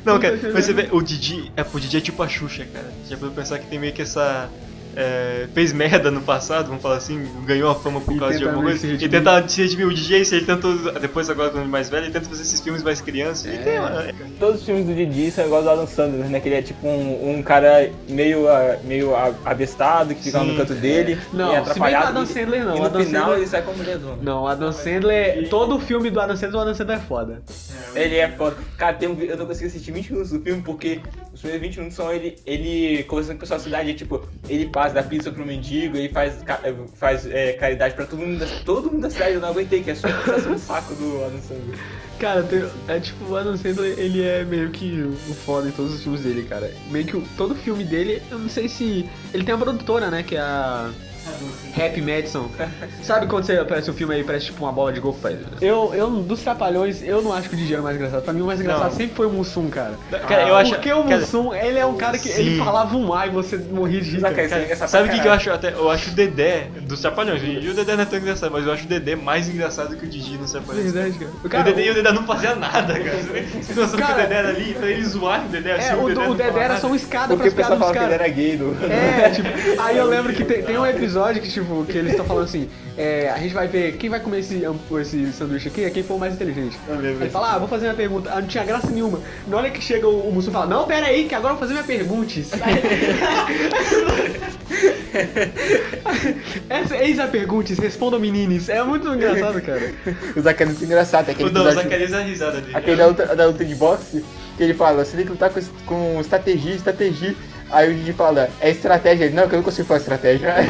[0.04, 2.92] Não, cara, mas você vê, o Didi, é, o Didi é tipo a Xuxa, cara.
[3.08, 4.48] Já pra pensar que tem meio que essa.
[4.96, 8.44] É, fez merda no passado, vamos falar assim, ganhou a fama por E causa de
[8.48, 9.04] alguma se coisa.
[9.04, 9.86] E tenta se redimir.
[9.86, 12.28] O Didi é isso, ele tentou, depois agora quando ele é mais velho, ele tenta
[12.28, 13.52] fazer esses filmes mais crianças.
[13.62, 14.06] Tem uma.
[14.40, 16.40] Todos os filmes do Didi são igual do Adam Sandler, né?
[16.40, 19.12] Que ele é tipo um, um cara meio, ah, meio
[19.44, 21.18] abestado, que fica Sim, no canto dele.
[21.32, 22.06] Não, e se bem que o atrapalhado.
[22.08, 23.98] Adam e- Sandler não, E o no Adam final Sandler- ele sai com a mulher.
[24.22, 27.42] Não, o Adam Sandler, todo o filme do Adam Sandler, o Adam Sandler é foda.
[27.96, 28.56] Ele é foda.
[28.76, 31.00] Cara, tem um, eu não consigo assistir 20 minutos do filme porque
[31.32, 33.90] os primeiros 20 minutos são ele, ele conversando com pessoal da cidade.
[33.90, 38.04] e, tipo, ele passa da pizza pro mendigo, ele faz, eh, faz é, caridade pra
[38.06, 39.34] todo mundo, da, todo mundo da cidade.
[39.34, 41.78] Eu não aguentei, que é só a no saco do Adam Sandler.
[42.18, 45.94] Cara, tem- é tipo, o Adam Sandler, ele é meio que o foda em todos
[45.94, 46.72] os filmes dele, cara.
[46.90, 49.08] Meio que o- todo filme dele, eu não sei se...
[49.34, 50.90] Ele tem uma produtora, né, que é a...
[51.76, 52.48] Happy Madison.
[53.02, 55.20] Sabe quando você aparece o filme aí, parece tipo uma bola de golfe?
[55.20, 58.22] faz- Eu, eu, dos Trapalhões, eu não acho que o Didi era o mais engraçado.
[58.22, 58.96] Pra mim, o mais engraçado Não.
[58.96, 59.94] sempre foi o Mussum, cara.
[60.28, 62.28] Cara, eu acho- Porque o cara- Mussum, ele é um cara que...
[62.28, 62.64] Ele Sim.
[62.64, 64.20] falava um ar e você morria de rir.
[64.20, 64.48] Sabe, cara.
[64.48, 65.72] cara, essa- essa Sabe o que, pra que eu acho até?
[65.72, 67.42] Eu acho o Dedé dos Trapalhões.
[67.42, 70.06] E o Dedé não é tão engraçado, mas eu acho o Dedé mais engraçado que
[70.06, 70.92] o Didi nos Trapalhões.
[70.92, 71.30] Verdade, cara.
[71.44, 73.16] O Cara, Dedé, e o Dedé não fazia nada, cara.
[73.16, 75.88] Você tem noção que o Cara, Dedé era ali, pra eles zoarem o Dedé assim,
[75.90, 77.02] É, o, do- não o Dedé falava era só um nada.
[77.02, 78.20] escada Porque pra o pessoal piadas dos falava que ele caras.
[78.20, 78.76] era gay do.
[78.92, 82.26] É, tipo, aí eu lembro que tem, tem um episódio que, tipo, que eles estão
[82.26, 84.62] falando assim, é, a gente vai ver quem vai comer esse,
[85.00, 86.78] esse sanduíche aqui é quem for o mais inteligente.
[86.86, 88.30] Eu Aí ele fala, ah, vou fazer uma pergunta.
[88.32, 89.20] Ah, não tinha graça nenhuma.
[89.46, 91.66] Na hora que chega o, o Mussum fala, não, pera aí, que agora eu vou
[91.66, 92.50] fazer minha perguntes.
[96.68, 98.68] Essa, eis a perguntes, respondam menines.
[98.68, 99.92] É muito engraçado, cara.
[100.36, 101.24] O Zacarias é muito engraçado.
[101.26, 102.76] Tem aquele Não, o Zacarias é a risada dele.
[102.76, 104.24] Aquele da luta, da luta de boxe,
[104.56, 107.34] que ele fala, você tem que lutar com, com estratégia, estratégia.
[107.70, 109.24] Aí o Didi fala, é estratégia.
[109.24, 110.54] Ele, não, que eu não consigo fazer estratégia.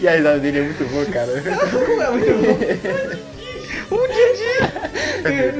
[0.00, 1.32] e a risada dele é muito boa, cara.
[2.02, 2.58] É muito bom.
[3.92, 4.70] Um dia dia.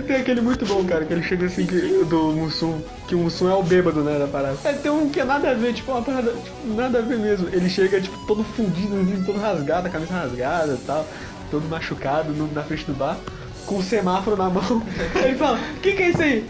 [0.06, 3.50] Tem, aquele muito bom, cara, que ele chega assim que, do Mussum, que o Mussum
[3.50, 4.56] é o bêbado, né, da parada.
[4.64, 7.18] É, tem um que é nada a ver, tipo, uma parada, tipo, nada a ver
[7.18, 7.48] mesmo.
[7.52, 11.06] Ele chega, tipo, todo fundido, assim, todo rasgado, a camisa rasgada e tal,
[11.50, 13.18] todo machucado no- na frente do bar,
[13.66, 14.82] com o semáforo na mão.
[15.22, 16.46] Ele fala, o que, que é isso aí?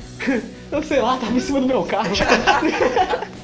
[0.73, 2.09] Eu sei lá, tava em cima do meu carro.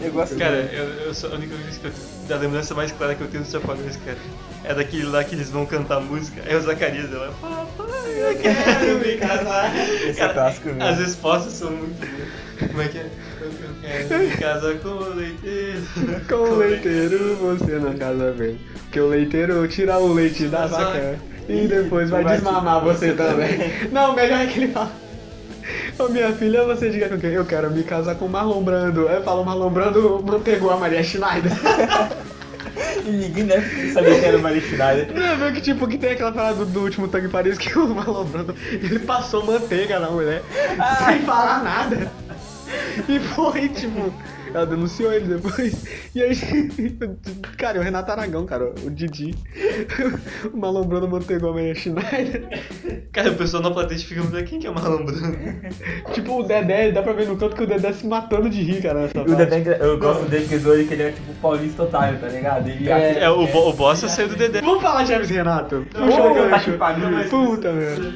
[0.00, 1.92] Eu gosto Cara, eu, eu sou a única vez que eu
[2.28, 4.16] da lembrança mais clara que eu tenho dos Trapalhões, cara.
[4.64, 6.40] É daquele lá que eles vão cantar música.
[6.46, 9.76] É o Zacarias, ela Papai, eu quero me casar.
[9.76, 10.82] Esse é clássico mesmo.
[10.82, 12.70] As respostas são muito boas.
[12.70, 13.10] Como é que é?
[13.40, 15.82] Eu quero me casar com o leiteiro.
[16.28, 18.58] Com o leiteiro você não casa bem.
[18.84, 23.88] Porque o leiteiro tira o leite da vaca e depois vai Vai desmamar você também.
[23.90, 24.92] Não, melhor é que ele fala.
[25.98, 27.30] Ô minha filha, você diga com quem?
[27.30, 29.08] Eu quero me casar com o Marlon Brando.
[29.08, 31.52] Aí fala o Marlon Brando mantegou a Maria Schneider.
[33.04, 35.12] E ninguém deve saber quem era o Maria Schneider.
[35.14, 37.78] Não, viu que tipo, que tem aquela parada do, do último Tango em Paris que
[37.78, 40.42] o Marlon Brando, ele passou manteiga na mulher,
[41.06, 42.10] sem falar nada.
[43.08, 44.12] E foi, tipo,
[44.54, 45.84] ela denunciou ele depois.
[46.14, 46.34] E aí,
[47.56, 49.34] cara, o Renato Aragão, cara, o Didi,
[50.52, 52.48] o Malombrando Manteigo Amanhã Schneider.
[53.12, 55.36] Cara, o pessoal na plateia fica falando, quem que é o malambrando?
[56.12, 58.82] Tipo, o Dedé, dá pra ver no canto que o Dedé se matando de rir,
[58.82, 59.44] cara, nessa O parte.
[59.50, 62.68] Dedé, eu gosto dele que zoa ele, que ele é tipo paulista otário, tá ligado?
[62.68, 63.20] Ele É.
[63.24, 64.60] É, o, bo- o boss saiu do Dedé.
[64.60, 65.86] Vamos falar e Renato?
[65.90, 66.22] Puxa,
[67.30, 68.12] Puta velho.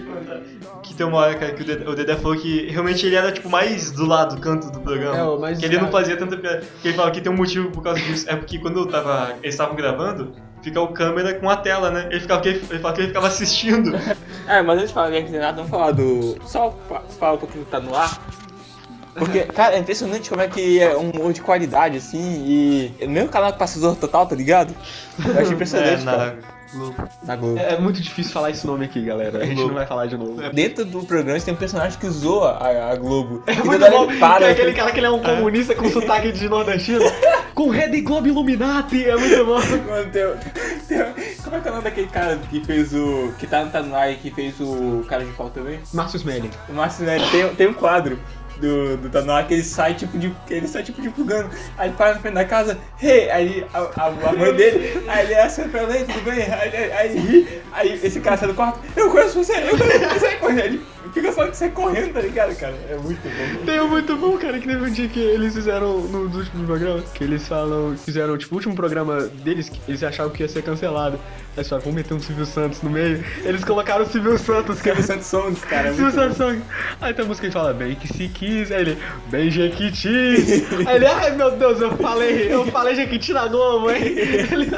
[0.86, 3.32] Que tem uma hora, cara, que o Dedé, o Dedé falou que realmente ele era,
[3.32, 5.16] tipo, mais do lado do canto do programa.
[5.18, 6.62] É, o mais- que ele não fazia tanta piada.
[6.80, 8.24] Que ele fala que tem um motivo por causa disso.
[8.28, 12.06] É porque quando eu tava, eles estavam gravando, fica o câmera com a tela, né?
[12.10, 13.92] Ele, ficava, ele que ele ficava assistindo.
[14.48, 16.36] É, mas antes de falar de Hermes e Renato, vamos falar do.
[16.46, 18.16] Só fa- falar um pouquinho que tá no ar.
[19.18, 22.94] Porque, cara, é impressionante como é que é um humor de qualidade, assim, e.
[23.06, 24.72] No mesmo canal que passa Zorro Total, tá ligado?
[25.24, 26.38] Eu achei impressionante, É, cara.
[26.72, 27.08] Globo.
[27.22, 27.58] Na Globo.
[27.58, 29.38] É muito difícil falar esse nome aqui, galera.
[29.42, 30.40] A gente não vai falar de novo.
[30.52, 33.42] Dentro do programa tem um personagem que zoa a, a Globo.
[33.46, 34.38] É E muito bom, ele para.
[34.38, 37.00] que é eu aquele cara que ele é um comunista com sotaque de nordestino,
[37.54, 39.56] com Red Globo Illuminati, é muito bom.
[39.86, 40.10] Mano,
[41.42, 43.32] como é que é o nome daquele cara que fez o.
[43.38, 45.80] que tá no Tanai, que fez o cara de pau também?
[45.92, 46.50] Márcio Smelling.
[46.68, 48.18] O Márcio Nery tem, tem um quadro
[48.60, 49.10] do, do
[49.46, 50.34] que ele sai tipo de.
[50.48, 51.50] ele sai tipo divulgando.
[51.76, 53.30] Aí ele para na frente da casa, hey!
[53.30, 56.42] Aí a, a, a mãe dele, aí ele é assim pra ele, tudo bem?
[56.42, 60.36] Aí, aí, aí aí esse cara sai do quarto, eu conheço você, eu conheço você,
[60.36, 60.64] correndo.
[60.64, 62.74] Ele fica só de sair correndo, tá ligado, cara?
[62.90, 63.64] É muito bom.
[63.64, 66.66] Tem um muito bom, cara, que teve um dia que eles fizeram no dos últimos
[66.66, 70.48] programas, que eles falam, fizeram, tipo, o último programa deles, que eles achavam que ia
[70.48, 71.18] ser cancelado.
[71.56, 73.24] Aí falaram, vamos meter um Silvio Santos no meio.
[73.42, 75.88] Eles colocaram o Silvio Santos, que é Kevin Santos Songs, cara.
[75.88, 76.12] é Silvio.
[76.12, 76.60] Santos Song.
[77.00, 78.98] Aí tem a música que fala, bem que se quis, aí ele,
[79.30, 80.08] bem Jequiti.
[80.86, 84.02] aí ele, ai meu Deus, eu falei, eu falei Jequiti na Globo, hein?
[84.02, 84.70] Ele,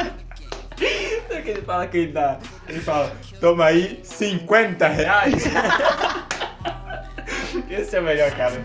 [1.38, 2.40] Sabe que ele fala que ele dá.
[2.68, 5.44] Ele fala, toma aí 50 reais.
[7.70, 8.60] Esse é o melhor, cara.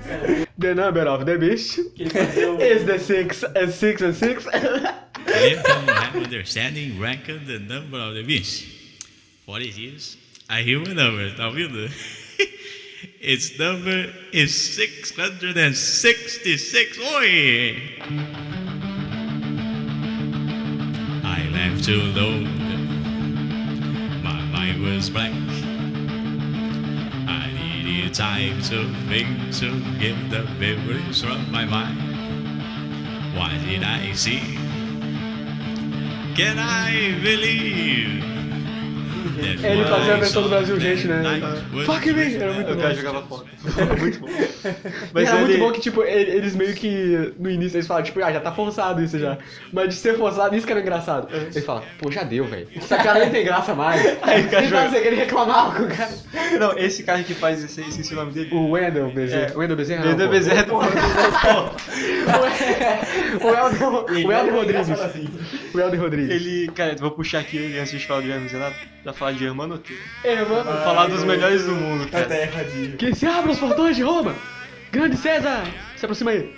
[0.58, 4.46] the number of the beast is the six and six and six.
[4.46, 8.66] Lincoln have understanding ranked the number of the beast.
[9.46, 10.18] For it is
[10.50, 11.88] a human number, tá ouvindo?
[13.22, 16.98] Its number is 666.
[17.00, 18.63] Oi!
[21.54, 22.46] Left alone.
[24.24, 25.36] My mind was blank.
[27.30, 32.00] I needed time to think to get the memories from my mind.
[33.38, 34.58] What did I see?
[36.36, 38.33] Can I believe?
[39.44, 41.24] Ele fazia a versão do Brasil, gente, né?
[41.86, 42.36] Fuck me!
[42.36, 42.82] Era muito O bom.
[42.82, 43.44] cara jogava fora.
[44.00, 44.28] muito bom.
[45.14, 45.46] Mas era ele...
[45.48, 48.40] muito bom que, tipo, ele- eles meio que no início eles falam, tipo, ah, já
[48.40, 49.38] tá forçado isso já.
[49.72, 51.28] Mas de ser forçado, isso que era engraçado.
[51.34, 52.68] Ele fala, pô, já deu, velho.
[52.76, 54.02] Essa cara nem tem graça mais.
[54.24, 56.12] Aí o cara joga- assim, que ele reclamava com o cara.
[56.60, 58.50] Não, esse cara que faz esse, esqueci o nome dele.
[58.54, 59.52] O Wendel Bezerra.
[59.52, 59.54] É.
[59.56, 60.06] O Wendel Bezerra?
[60.06, 60.30] Wendel.
[60.30, 60.84] Bezerra do- O
[63.50, 64.88] Helder o Helder Rodrigues.
[65.74, 66.30] O Helder Rodrigues.
[66.32, 69.78] Ele, cara, vou puxar aqui antes de falar do Hermes Renato, pra falar de Hermano
[69.78, 69.98] Teu.
[70.24, 70.64] Ei, mano.
[70.64, 72.42] Vou falar dos melhores do mundo, Tá cara.
[72.42, 72.98] erradinho.
[72.98, 74.36] Que se abra os portões de Roma.
[74.92, 75.64] Grande César.
[75.96, 76.54] Se aproxima aí.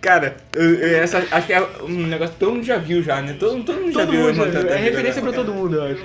[0.00, 0.36] Cara,
[1.00, 3.36] essa, acho que é um negócio que todo mundo já viu já, né?
[3.38, 4.20] Todo, todo mundo já Todo viu.
[4.22, 4.68] mundo já viu.
[4.68, 5.28] É referência né?
[5.30, 6.02] pra todo mundo, eu acho.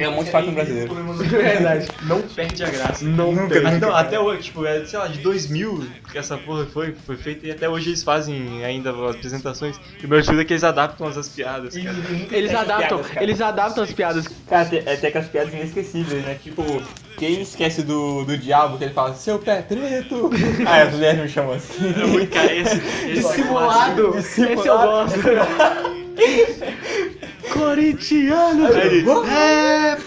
[0.00, 0.94] É um monte de fato no brasileiro.
[1.14, 1.88] Verdade.
[2.02, 3.04] Não perde a graça.
[3.04, 3.78] Não Nunca, nunca.
[3.78, 7.46] não, até hoje, tipo, é, sei lá, de 2000 que essa porra foi, foi feita
[7.46, 9.80] e até hoje eles fazem ainda as apresentações.
[10.00, 11.96] E o meu ajuda é que eles adaptam as piadas, cara.
[12.30, 14.28] Eles adaptam, piadas, eles adaptam as piadas.
[14.48, 16.36] Cara, tem, é, tem aquelas piadas inesquecíveis, né?
[16.42, 16.62] Tipo,
[17.16, 20.30] quem esquece do, do diabo, que ele fala, seu pé preto.
[20.72, 21.94] Ah, as mulheres me chamam assim.
[22.00, 24.18] É muito, cara, esse, esse Dissimulado.
[24.18, 25.18] Esse eu gosto.
[27.52, 28.66] Corintiano.
[29.28, 29.98] É,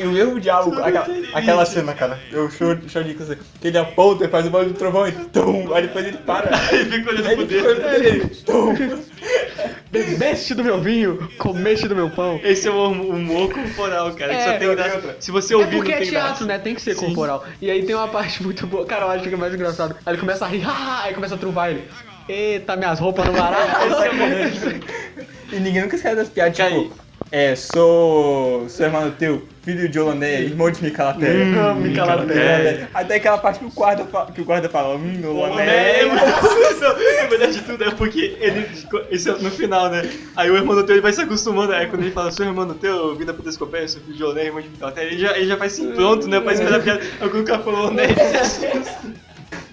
[0.00, 3.78] E o mesmo diabo, aquela, aquela cena, cara, eu show, show de coisa, que ele
[3.78, 6.50] aponta e faz o barulho do trovão e tum, aí depois ele para.
[6.72, 8.28] Ele fica olhando Aí pro dedo.
[8.44, 8.74] tum.
[9.90, 12.40] Bebeste do meu vinho, comeste do meu pão.
[12.42, 14.32] Esse é o humor corporal, cara.
[14.34, 15.16] que É, só tem outra, graça.
[15.20, 16.44] Se você É ouvir, porque não é tem teatro, graça.
[16.46, 16.58] né?
[16.58, 17.06] Tem que ser Sim.
[17.06, 17.44] corporal.
[17.60, 18.86] E aí tem uma parte muito boa.
[18.86, 19.94] Cara, eu acho que é mais engraçado.
[20.06, 21.84] Aí ele começa a rir, ah, aí começa a truvar ele.
[22.28, 23.60] Eita, minhas roupas no varal.
[25.52, 26.94] E ninguém nunca esquece das piadas, Cara, tipo,
[27.32, 31.46] é, sou, sou irmão teu, filho de Holoneia, irmão de Micalatéia.
[31.46, 32.88] Hum.
[32.92, 36.12] Até aquela parte que o guarda, que o guarda fala, hum, É, Holoneia.
[37.22, 38.68] Na verdade de tudo é porque ele.
[39.10, 40.02] Isso é no final, né?
[40.36, 41.72] Aí o irmão do teu ele vai se acostumando.
[41.72, 44.44] Aí quando ele fala, seu irmão do teu, vida pro descoper, seu filho de Oné,
[44.44, 46.38] irmão de Micalatéia, ele já, ele já faz assim pronto, né?
[46.38, 47.00] Pra esperar a piada.
[47.18, 48.08] Algum cara falou Oné.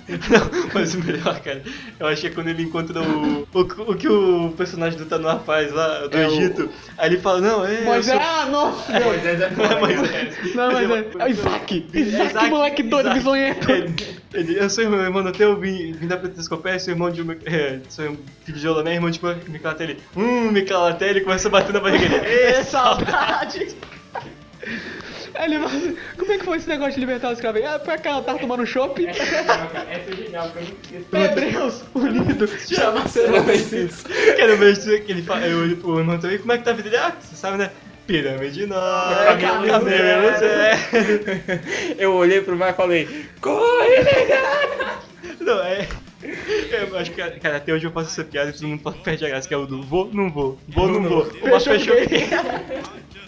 [0.10, 1.62] Não, mas o melhor, cara,
[2.00, 3.48] eu acho que é quando ele encontra o.
[3.54, 6.70] O, o que o personagem do Tanoa faz lá, do É o- Egito.
[6.98, 7.82] Aí ele fala, não, é.
[7.82, 8.92] Moisés, sou- ah, nossa!
[8.92, 9.00] Não
[9.66, 10.56] é Moisés.
[10.56, 11.88] Não, mas Ele- é, é o Isaac.
[11.94, 13.20] É Isaac, moleque doido, Isaac.
[13.20, 13.72] bisonhento.
[13.72, 13.96] Ele,
[14.34, 17.22] ele, eu sou irmão, irmão do teu, vim, vim da Pretescopé, sou irmão de.
[17.22, 19.98] um- É, sou filho de Olomé, irmão de Micalatelli.
[20.16, 22.26] Hum, Micalatelli, começa a bater na barriga dele.
[22.26, 23.76] É saudade!
[25.40, 25.72] Ele, mas,
[26.18, 27.64] como é que foi esse negócio de libertar os escravos?
[27.64, 29.06] Ah, foi aquela tava tomando chopp.
[29.06, 31.42] Essa é genial, porque eu não esqueço.
[31.42, 34.04] Hebreus, unido, chama isso.
[34.36, 35.48] Quero ver isso que ele fala.
[35.48, 37.04] Eu irmão também, como é que tá a vida dele?
[37.04, 37.72] Ah, você sabe, né?
[38.06, 40.40] Pirâmide não, É, cabelo, zero.
[40.40, 41.62] zero.
[41.98, 43.08] Eu olhei pro mar e falei,
[43.40, 45.00] corre, nega!
[45.40, 45.88] Não, é.
[46.22, 49.30] Eu acho que, cara, até hoje eu faço essa piada e todo mundo perde a
[49.30, 51.32] graça, que é o do vou, não vou, vou, não vou.
[51.42, 51.96] O Márcio fechou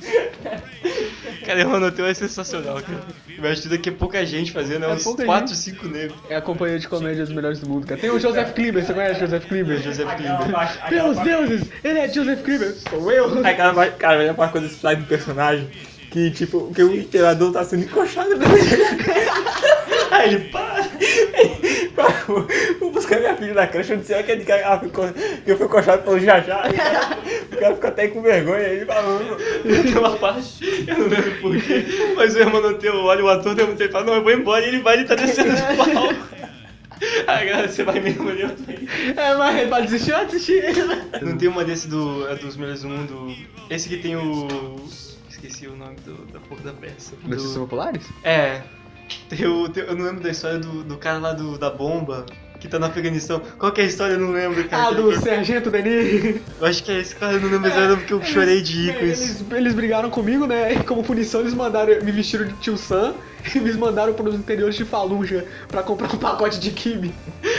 [1.45, 3.01] Cara, o Ronoteu é sensacional, cara.
[3.37, 5.57] Eu acho que é pouca gente fazendo, é É uns pouca 4, gente.
[5.57, 6.17] 5 negros.
[6.29, 7.99] É a companhia de comédia dos melhores do mundo, cara.
[7.99, 9.79] Tem o Joseph Klimber, você conhece o Joseph Klimber?
[9.81, 10.51] Joseph Aquela Klimber.
[10.51, 13.45] parte- deuses, ele é Joseph Klimber, sou eu.
[13.45, 15.69] Aquela parte, cara, olha pra coisa desse slide do personagem.
[16.11, 18.45] Que tipo, que o imperador tá sendo encoxado na
[20.11, 20.81] Aí ele para.
[22.27, 22.47] Vou-
[22.79, 26.03] Vou buscar minha filha na creche, sei aquele cara ela ficou, que eu fui encoxado
[26.03, 26.63] pelo Jajá.
[27.51, 29.37] O cara ficou até com vergonha aí falando.
[29.63, 33.87] Tem uma parte, eu não lembro porquê, mas o Hermanoteu olha o ator do Hermanoteu
[33.87, 36.15] e fala, não, eu vou embora, e ele vai e ele tá descendo de palco.
[37.27, 38.87] Aí, galera, você vai mesmo ali, eu aí.
[39.15, 40.63] É, mas ele vai desistir, eu desistir.
[41.21, 43.35] Não tem uma desse do, é dos melhores do mundo,
[43.69, 44.47] esse que tem o...
[45.43, 47.15] Esqueci o nome do, da porra da peça.
[47.23, 48.05] Notícias Do, populares?
[48.23, 48.61] é,
[49.27, 52.25] tem o, tem- eu não lembro da história do, do cara lá do, da bomba,
[52.59, 53.41] que tá no Afeganistão.
[53.57, 54.13] Qual que é a história?
[54.13, 54.89] Eu não lembro, cara.
[54.89, 56.41] Ah, do Sargento Denis.
[56.59, 58.61] Eu acho que é esse cara, eu não lembro, mas eu lembro que eu chorei
[58.61, 59.23] de rir com isso.
[59.23, 60.75] Eles, eles brigaram comigo, né?
[60.75, 63.15] E como punição, eles mandaram, me vestiram de tio Sam
[63.55, 67.13] e me mandaram para os interiores de Fallujah pra comprar um pacote de kibe.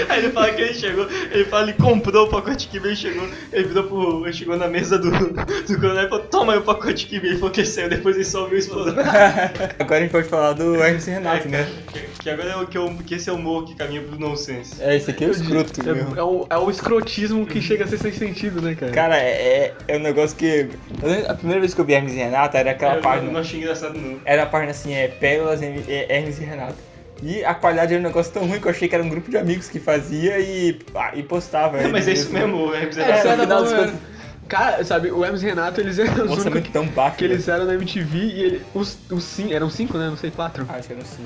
[0.09, 3.29] Aí ele fala que ele chegou, ele fala, ele comprou o pacote kibe, ele chegou,
[3.53, 6.63] ele virou pro, ele chegou na mesa do, do coronel e falou, toma aí o
[6.63, 8.95] pacote kibe, ele falou que saiu, depois ele só ouviu explosão.
[9.79, 11.67] Agora a gente pode falar do Hermes e Renato, né?
[11.93, 14.19] que, que agora é o que, eu, que esse é o humor que caminha pro
[14.19, 14.81] nonsense.
[14.81, 16.17] É, esse aqui é o escroto É, mesmo.
[16.19, 18.93] é o, é o escrotismo que chega a ser sem sentido, né, cara?
[18.93, 20.69] Cara, é, é um negócio que.
[21.03, 23.31] eu A primeira vez que eu vi Hermes e Renato era aquela eu, eu página.
[23.33, 24.19] não achei engraçado não.
[24.25, 26.77] Era a página assim, é Pérolas, é, Hermes e Renato.
[27.23, 29.31] E a qualidade era um negócio tão ruim que eu achei que era um grupo
[29.31, 31.79] de amigos que fazia e, ah, e postava.
[31.89, 33.17] Mas é isso mesmo, o Hermes É, Renato.
[33.17, 33.77] no certo, final não, das é.
[33.87, 34.13] contas-
[34.49, 37.17] Cara, sabe, o Hermes e Renato, eles eram os Um únicos orçamento tão baixo.
[37.17, 40.09] que eles eram na MTV e ele, os, os cinco, eram cinco, né?
[40.11, 40.67] Não sei, quatro.
[40.69, 41.25] Ah, Acho que era assim.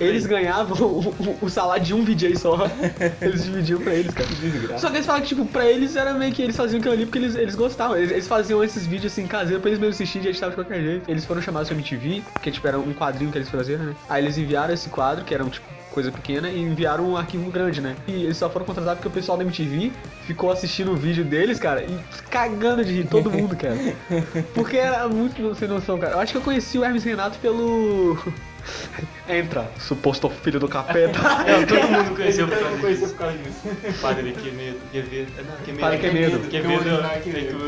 [0.00, 2.66] Eles ganhavam o, o- o salário de um VJ só.
[3.20, 4.28] Eles dividiam pra eles, cara.
[4.28, 4.78] Desgraça.
[4.78, 7.04] Só que eles falavam que, tipo, pra eles era meio que eles faziam aquilo ali
[7.06, 7.96] porque eles, eles gostavam.
[7.96, 10.80] Eles, eles faziam esses vídeos assim, caseiros pra eles mesmos assistirem e editavam de qualquer
[10.82, 11.10] jeito.
[11.10, 13.94] Eles foram chamados pra MTV, que tipo, era um quadrinho que eles faziam, né?
[14.08, 17.50] Aí eles enviaram esse quadro, que era um tipo coisa pequena, e enviaram um arquivo
[17.50, 17.96] grande, né?
[18.06, 19.90] E eles só foram contratados porque o pessoal da MTV
[20.26, 21.98] ficou assistindo o vídeo deles, cara, e
[22.30, 23.76] cagando de rir, todo mundo, cara.
[24.54, 26.12] Porque era muito sem noção, cara.
[26.14, 28.16] Eu acho que eu conheci o Hermes Renato pelo.
[29.28, 31.18] Entra, suposto filho do capeta.
[31.18, 32.78] Não, todo mundo conheceu o padre.
[32.80, 33.60] conhecia por causa disso.
[34.00, 35.32] Padre que medo, que medo.
[35.36, 35.80] Não, que medo.
[35.80, 36.38] Padre que medo.
[36.48, 37.58] Que medo, é que medo.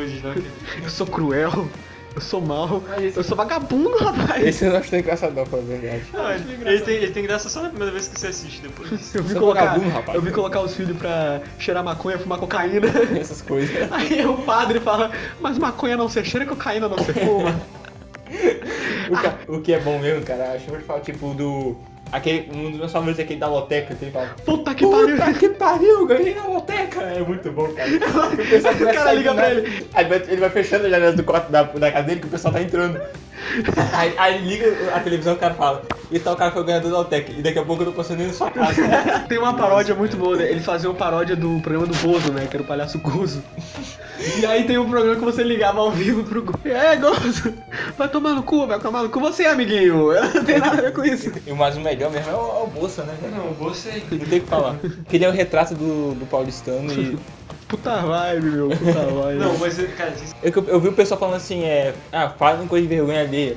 [0.82, 1.68] Eu sou cruel,
[2.14, 2.82] eu sou mal,
[3.14, 4.44] eu sou vagabundo, rapaz.
[4.44, 6.02] Esse eu não acho tão engraçado, não, pra verdade.
[6.12, 8.90] Não, ele, ele tem, ele tem graça só na primeira vez que você assiste depois.
[9.14, 10.14] Eu vi, Sou colocar, vagabundo, rapaz.
[10.16, 12.86] eu vi colocar os filhos pra cheirar maconha, fumar cocaína.
[13.18, 13.70] Essas coisas.
[13.92, 15.10] Aí o padre fala,
[15.40, 17.60] mas maconha não se cheira, cocaína não se fuma.
[19.10, 21.76] O, ca- o que é bom mesmo, cara, acho vou falar, tipo, do.
[22.12, 24.34] Aquele, um dos meus favoritos é aquele da loteca, que ele fala.
[24.44, 25.38] Puta que Puta pariu.
[25.38, 27.02] que pariu, ganhei na loteca!
[27.02, 27.88] É muito bom, cara.
[28.00, 29.86] O, O cara liga pra ele.
[29.94, 32.52] Aí ele vai fechando a janela do quarto da, da casa dele que o pessoal
[32.52, 33.00] tá entrando.
[33.96, 36.64] Aí, aí liga a televisão e o cara fala, e tal, o cara foi o
[36.64, 37.30] ganhador da loteca.
[37.32, 38.82] E daqui a pouco eu tô passando ele na sua casa.
[39.28, 40.50] Tem uma paródia muito boa, né?
[40.50, 42.46] Eles faziam paródia do programa do Bozo, né?
[42.50, 43.40] Que era o palhaço Gozo.
[44.38, 46.58] E aí tem um programa que você ligava ao vivo pro Gozo.
[46.64, 47.54] É, Gozo,
[47.96, 49.20] vai tomar no cu, vai tomar no cu.
[49.20, 51.32] Você, amiguinho, não tem nada a ver com isso.
[51.46, 53.14] E o mais o melhor mesmo é o, é o Bolsa, né?
[53.34, 54.02] Não, você.
[54.10, 54.76] Não tem o que falar.
[55.08, 57.18] Que ele é o retrato do, do paulistano e.
[57.70, 59.38] Puta vibe, meu, puta vibe.
[59.38, 61.94] Não, mas, cara, isso- Eu, eu vi o pessoal falando assim, é.
[62.10, 63.56] Ah, fala em coisa de vergonha alheia.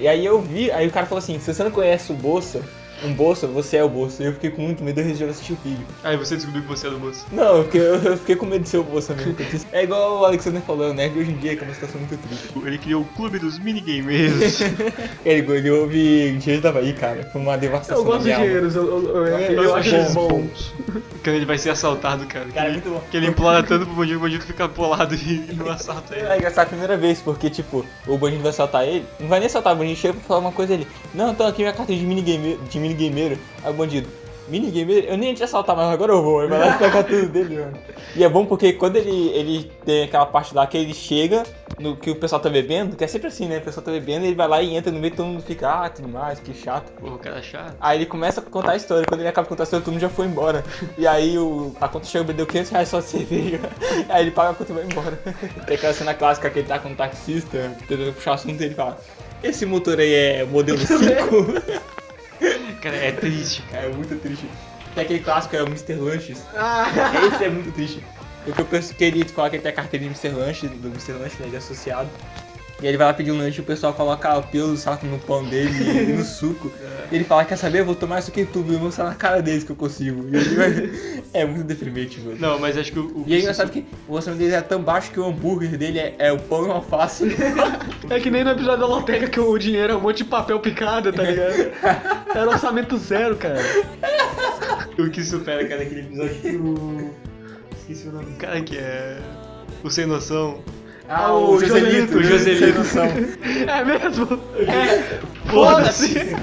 [0.00, 2.62] E aí eu vi, aí o cara falou assim, se você não conhece o Bolsa,
[3.04, 4.22] um Bolsa, você é o Bolsa.
[4.22, 5.84] E eu fiquei com muito medo de assistir o vídeo.
[6.02, 7.26] Aí você descobriu que você é do bolso.
[7.32, 9.34] Não, eu fiquei, eu fiquei com medo de ser o Bolsa mesmo.
[9.72, 12.16] É igual o Alexander falou, o nerd hoje em dia, que é uma situação muito
[12.28, 12.48] triste.
[12.64, 14.60] Ele criou o clube dos minigamers.
[15.24, 17.28] Ele, ele ouve Engenheiro da Bahia, cara.
[17.32, 17.98] Foi uma devastação.
[17.98, 20.28] Eu gosto de dinheiros, eu, eu, eu, eu, Eu acho eles bom.
[20.28, 20.74] bons.
[21.22, 22.46] Quando ele vai ser assaltado, cara.
[22.46, 23.02] Cara, é que, muito bom.
[23.10, 26.26] que ele implora tanto pro bandido, o bandido fica polado e, não assalta ele.
[26.26, 29.46] É engraçado a primeira vez, porque, tipo, o bandido vai assaltar ele, não vai nem
[29.46, 32.04] assaltar, o bandido chega pra falar uma coisa ele, não, então aqui minha carta de
[32.04, 33.38] minigameiro, de minigameiro.
[33.62, 34.08] Aí o bandido,
[34.48, 36.42] minigame dele, eu nem tinha assaltar, mas agora eu vou.
[36.42, 37.78] Ele vai lá e pega tudo dele, mano.
[38.14, 41.44] E é bom porque quando ele, ele tem aquela parte lá que ele chega
[41.78, 43.58] no que o pessoal tá bebendo, que é sempre assim, né?
[43.58, 45.88] O pessoal tá bebendo, ele vai lá e entra no meio, todo mundo fica, ah,
[45.88, 46.92] tudo mais, que chato.
[46.92, 47.74] Pô, o cara é chato.
[47.80, 49.92] Aí ele começa a contar a história, quando ele acaba de contar a história, todo
[49.92, 50.64] mundo já foi embora.
[50.98, 53.60] E aí o, a conta chega, deu 500 reais só de cerveja.
[54.08, 55.18] Aí ele paga a conta e vai embora.
[55.66, 58.66] Tem aquela cena clássica que ele tá com um taxista, tentando puxar o assunto e
[58.66, 58.98] ele fala:
[59.42, 61.02] Esse motor aí é modelo 5?
[62.82, 63.62] Cara, é triste.
[63.72, 64.46] É muito triste.
[64.94, 65.94] Tem aquele clássico, é o Mr.
[65.94, 66.42] Lanches.
[66.54, 66.86] Ah,
[67.32, 68.04] Esse é muito triste.
[68.44, 70.38] Porque eu penso que ele fala que ele tem a carteirinha de Mr.
[70.38, 71.12] Lanche, do Mr.
[71.12, 72.10] Lanche, né, de associado.
[72.82, 75.06] E ele vai lá pedir um lanche e o pessoal coloca o pelo do saco
[75.06, 75.70] no pão dele
[76.10, 76.72] e no suco.
[77.12, 77.80] E ele fala, quer saber?
[77.80, 80.28] Eu vou tomar isso aqui em e vou mostrar na cara deles que eu consigo.
[80.28, 81.22] E ele vai...
[81.34, 82.36] É muito deprimente, mano.
[82.38, 83.06] Não, mas acho que o.
[83.06, 85.98] o E é engraçado que o orçamento dele é tão baixo que o hambúrguer dele
[85.98, 87.24] é, é o pão e uma alface.
[88.10, 90.60] é que nem no episódio da Loteca que o dinheiro é um monte de papel
[90.60, 91.54] picado, tá ligado?
[92.36, 93.60] Era orçamento zero, cara.
[94.98, 97.10] O que supera, cara, aquele episódio que o.
[97.78, 99.18] Esqueci o nome do cara que é.
[99.82, 100.62] O Sem Noção.
[101.08, 102.80] Ah, o Joselito, o Joselito.
[103.68, 104.40] É mesmo?
[104.58, 106.36] É, foda-se!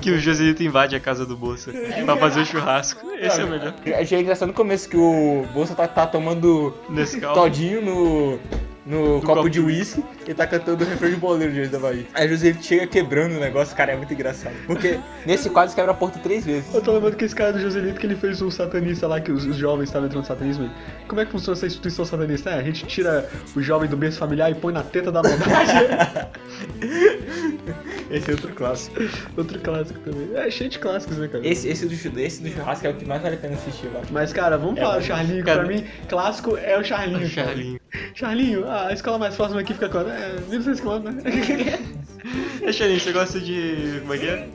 [0.00, 1.72] que o Joselito invade a casa do Bolsa
[2.04, 3.06] pra fazer o churrasco.
[3.18, 3.74] Esse é o melhor.
[4.00, 7.34] Achei engraçado no começo que o Bolsa tá, tá tomando Nescau.
[7.34, 8.38] todinho no,
[8.90, 12.04] no copo, copo de uísque e tá cantando o refrão de boleiro de da Bahia.
[12.14, 14.54] Aí o Joselito chega quebrando o negócio, cara, é muito engraçado.
[14.66, 16.74] Porque nesse quadro quebra a porta três vezes.
[16.74, 19.30] Eu tô lembrando que esse cara do Joselito que ele fez um satanista lá, que
[19.30, 20.70] os, os jovens estavam entrando no satanismo.
[21.08, 22.50] Como é que funciona essa instituição satanista?
[22.50, 26.30] É, a gente tira o jovem do berço familiar e põe na teta da maldade.
[28.10, 28.96] Esse é outro clássico.
[29.36, 30.30] Outro clássico também.
[30.34, 31.46] É cheio de clássicos, né, cara?
[31.46, 34.12] Esse, esse, do, esse do churrasco é o que mais vale a pena assistir, acho.
[34.12, 37.18] Mas, cara, vamos É, falar do Charlinho, que cara- pra mim, clássico é o Charlinho.
[37.30, 37.46] cara.
[37.48, 37.80] Charlinho.
[38.14, 40.10] Charlinho, a escola mais próxima aqui fica quanto?
[40.10, 41.78] É, 1.200 km, né?
[42.62, 43.98] É, Charlinho, você gosta de.
[44.02, 44.46] Como é que é?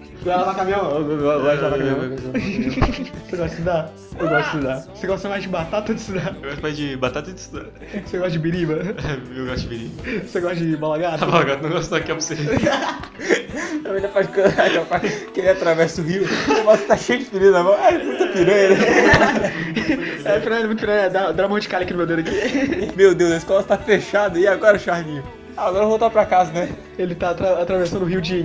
[0.55, 0.89] Caminhão?
[0.91, 1.97] Eu eu- eu gosto de lavar caminhão.
[1.99, 3.91] Você gosta de estudar?
[4.19, 4.79] Eu gosto de estudar.
[4.95, 6.35] Você gosta mais de batata ou de estudar?
[6.41, 7.65] Eu gosto mais de batata e de estudar.
[8.05, 8.73] Você gosta de biriba?
[9.35, 10.21] Eu gosto de virir.
[10.25, 11.25] Você gosta de bola gata?
[11.25, 12.35] Gato, não gosto daqui pra você.
[13.85, 14.11] A melhor
[14.85, 17.75] parte que- ele atravessa o rio, o negócio tá cheio de ferida na mão.
[17.79, 18.75] Ai, puta piranha, né?
[20.25, 21.09] É, piranha, muito piranha.
[21.09, 22.91] Dá, dá uma mão de calha aqui no meu dedo aqui.
[22.95, 24.39] Meu Deus, a escola tá fechada.
[24.39, 25.23] E agora, Charlinho?
[25.57, 26.69] Agora eu vou voltar pra casa, né?
[26.97, 28.43] Ele tá atra- atravessando o rio de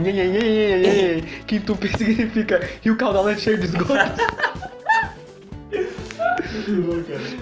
[1.47, 3.93] que em tupi significa rio caudalante cheio de esgoto.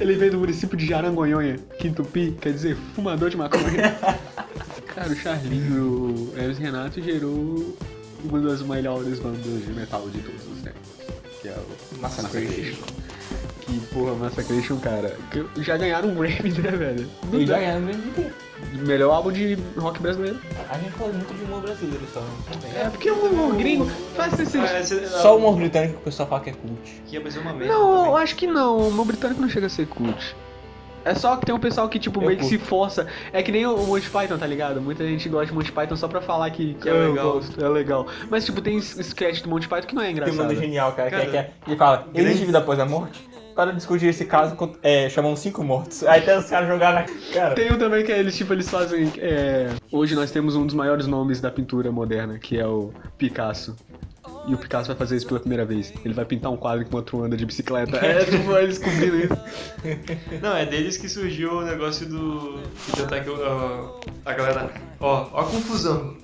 [0.00, 3.94] Ele veio do município de Jarangonhonha, que em tupi quer dizer fumador de maconha.
[4.94, 7.76] Cara, o Charlinho, o Hermes Renato gerou
[8.24, 10.80] uma das melhores bandas de metal de todos os tempos,
[11.40, 12.82] que é o Massacration.
[13.60, 17.08] Que porra, Massacration, cara, que já ganharam um Grammy, né, velho?
[17.32, 18.26] E já mesmo de quê?
[18.74, 20.38] Melhor álbum de rock brasileiro.
[20.70, 22.22] A gente fala muito de humor brasileiro só.
[22.78, 24.58] É, porque o humor gringo faz esse
[25.08, 27.02] Só o humor britânico que o pessoal fala que é cult.
[27.06, 27.74] Que ia fazer uma merda.
[27.74, 28.22] Não, eu também.
[28.22, 28.76] acho que não.
[28.76, 30.36] O humor britânico não chega a ser cult.
[31.04, 32.68] É só que tem um pessoal que, tipo, Eu meio que se curto.
[32.68, 33.06] força.
[33.32, 34.80] É que nem o Monty Python, tá ligado?
[34.80, 37.32] Muita gente gosta de Monty Python só pra falar que, que É eu legal.
[37.32, 38.06] gosto, é legal.
[38.28, 40.54] Mas, tipo, tem sketch do Monty Python que não é Tem um engraçado.
[40.54, 43.26] genial, cara, que é, Cara, que é, ele fala, existe vida após a morte?
[43.59, 46.04] Para discutir esse caso, é, chamam cinco mortos.
[46.04, 47.02] Aí tem os caras jogar na
[47.34, 47.56] cara.
[47.56, 49.12] Tem um também que é eles, tipo, eles fazem.
[49.18, 53.74] é, Hoje nós temos um dos maiores nomes da pintura moderna, que é o Picasso.
[54.46, 55.92] E o Picasso vai fazer isso pela primeira vez.
[56.04, 57.96] Ele vai pintar um quadro enquanto anda de bicicleta.
[57.96, 59.36] É, tipo, eles descobrindo isso.
[60.40, 62.61] Não, é deles que surgiu o negócio do.
[62.86, 63.44] De tentar que o-
[64.24, 64.70] a, a galera.
[65.00, 66.14] Ó, ó a confusão.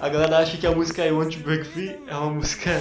[0.00, 2.80] A galera acha que a música I Want to Break Free é uma música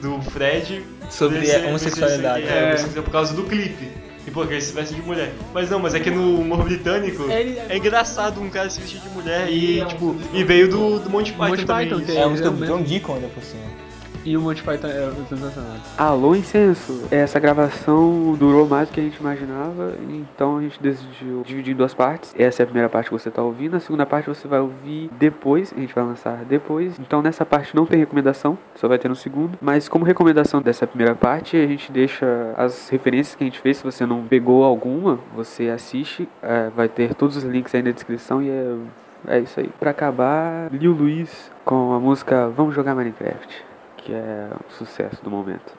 [0.00, 2.42] do Fred Sobre desse- a homossexualidade.
[2.42, 3.88] desse- É, homossexual por causa do clipe.
[4.26, 5.32] E porque ele se veste de mulher.
[5.54, 9.00] Mas não, mas é que no humor britânico Ele- é engraçado um cara se vestir
[9.00, 11.88] de mulher e, tipo, e veio do, do Monty Python Monty também.
[11.88, 12.12] Python, isso.
[12.12, 12.66] que É um Eles John.
[12.66, 13.62] John Deacon ainda por cima.
[14.22, 15.76] E o Monty Python é sensacional.
[15.96, 17.06] Alô, Incenso!
[17.10, 21.76] Essa gravação durou mais do que a gente imaginava, então a gente decidiu dividir em
[21.76, 22.34] duas partes.
[22.38, 25.10] Essa é a primeira parte que você está ouvindo, a segunda parte você vai ouvir
[25.18, 26.98] depois, a gente vai lançar depois.
[26.98, 29.58] Então nessa parte não tem recomendação, só vai ter no segundo.
[29.58, 32.26] Mas como recomendação dessa primeira parte, a gente deixa
[32.58, 33.78] as referências que a gente fez.
[33.78, 37.90] Se você não pegou alguma, você assiste, é, vai ter todos os links aí na
[37.90, 38.76] descrição e é,
[39.28, 39.70] é isso aí.
[39.80, 43.69] Pra acabar, Lil Luiz com a música Vamos Jogar Minecraft
[44.02, 45.72] que é o sucesso do momento.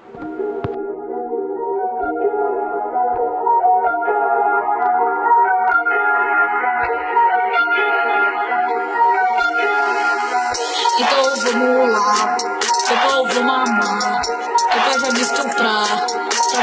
[11.00, 12.38] Então vamos lá,
[12.86, 14.22] seu pau vou mamar,
[14.70, 16.06] pai vai me estuprar,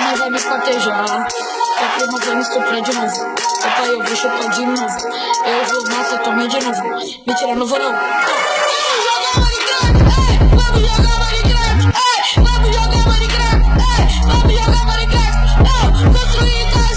[0.03, 1.29] mãe vai me esquartejar,
[1.79, 4.99] tua prima vai me estuprar de novo, teu pai eu vou chupar de novo,
[5.47, 6.83] eu vou matar tua mãe de novo,
[7.27, 8.88] mentira, não vou não.
[14.69, 16.88] Acabar é em não, construir então.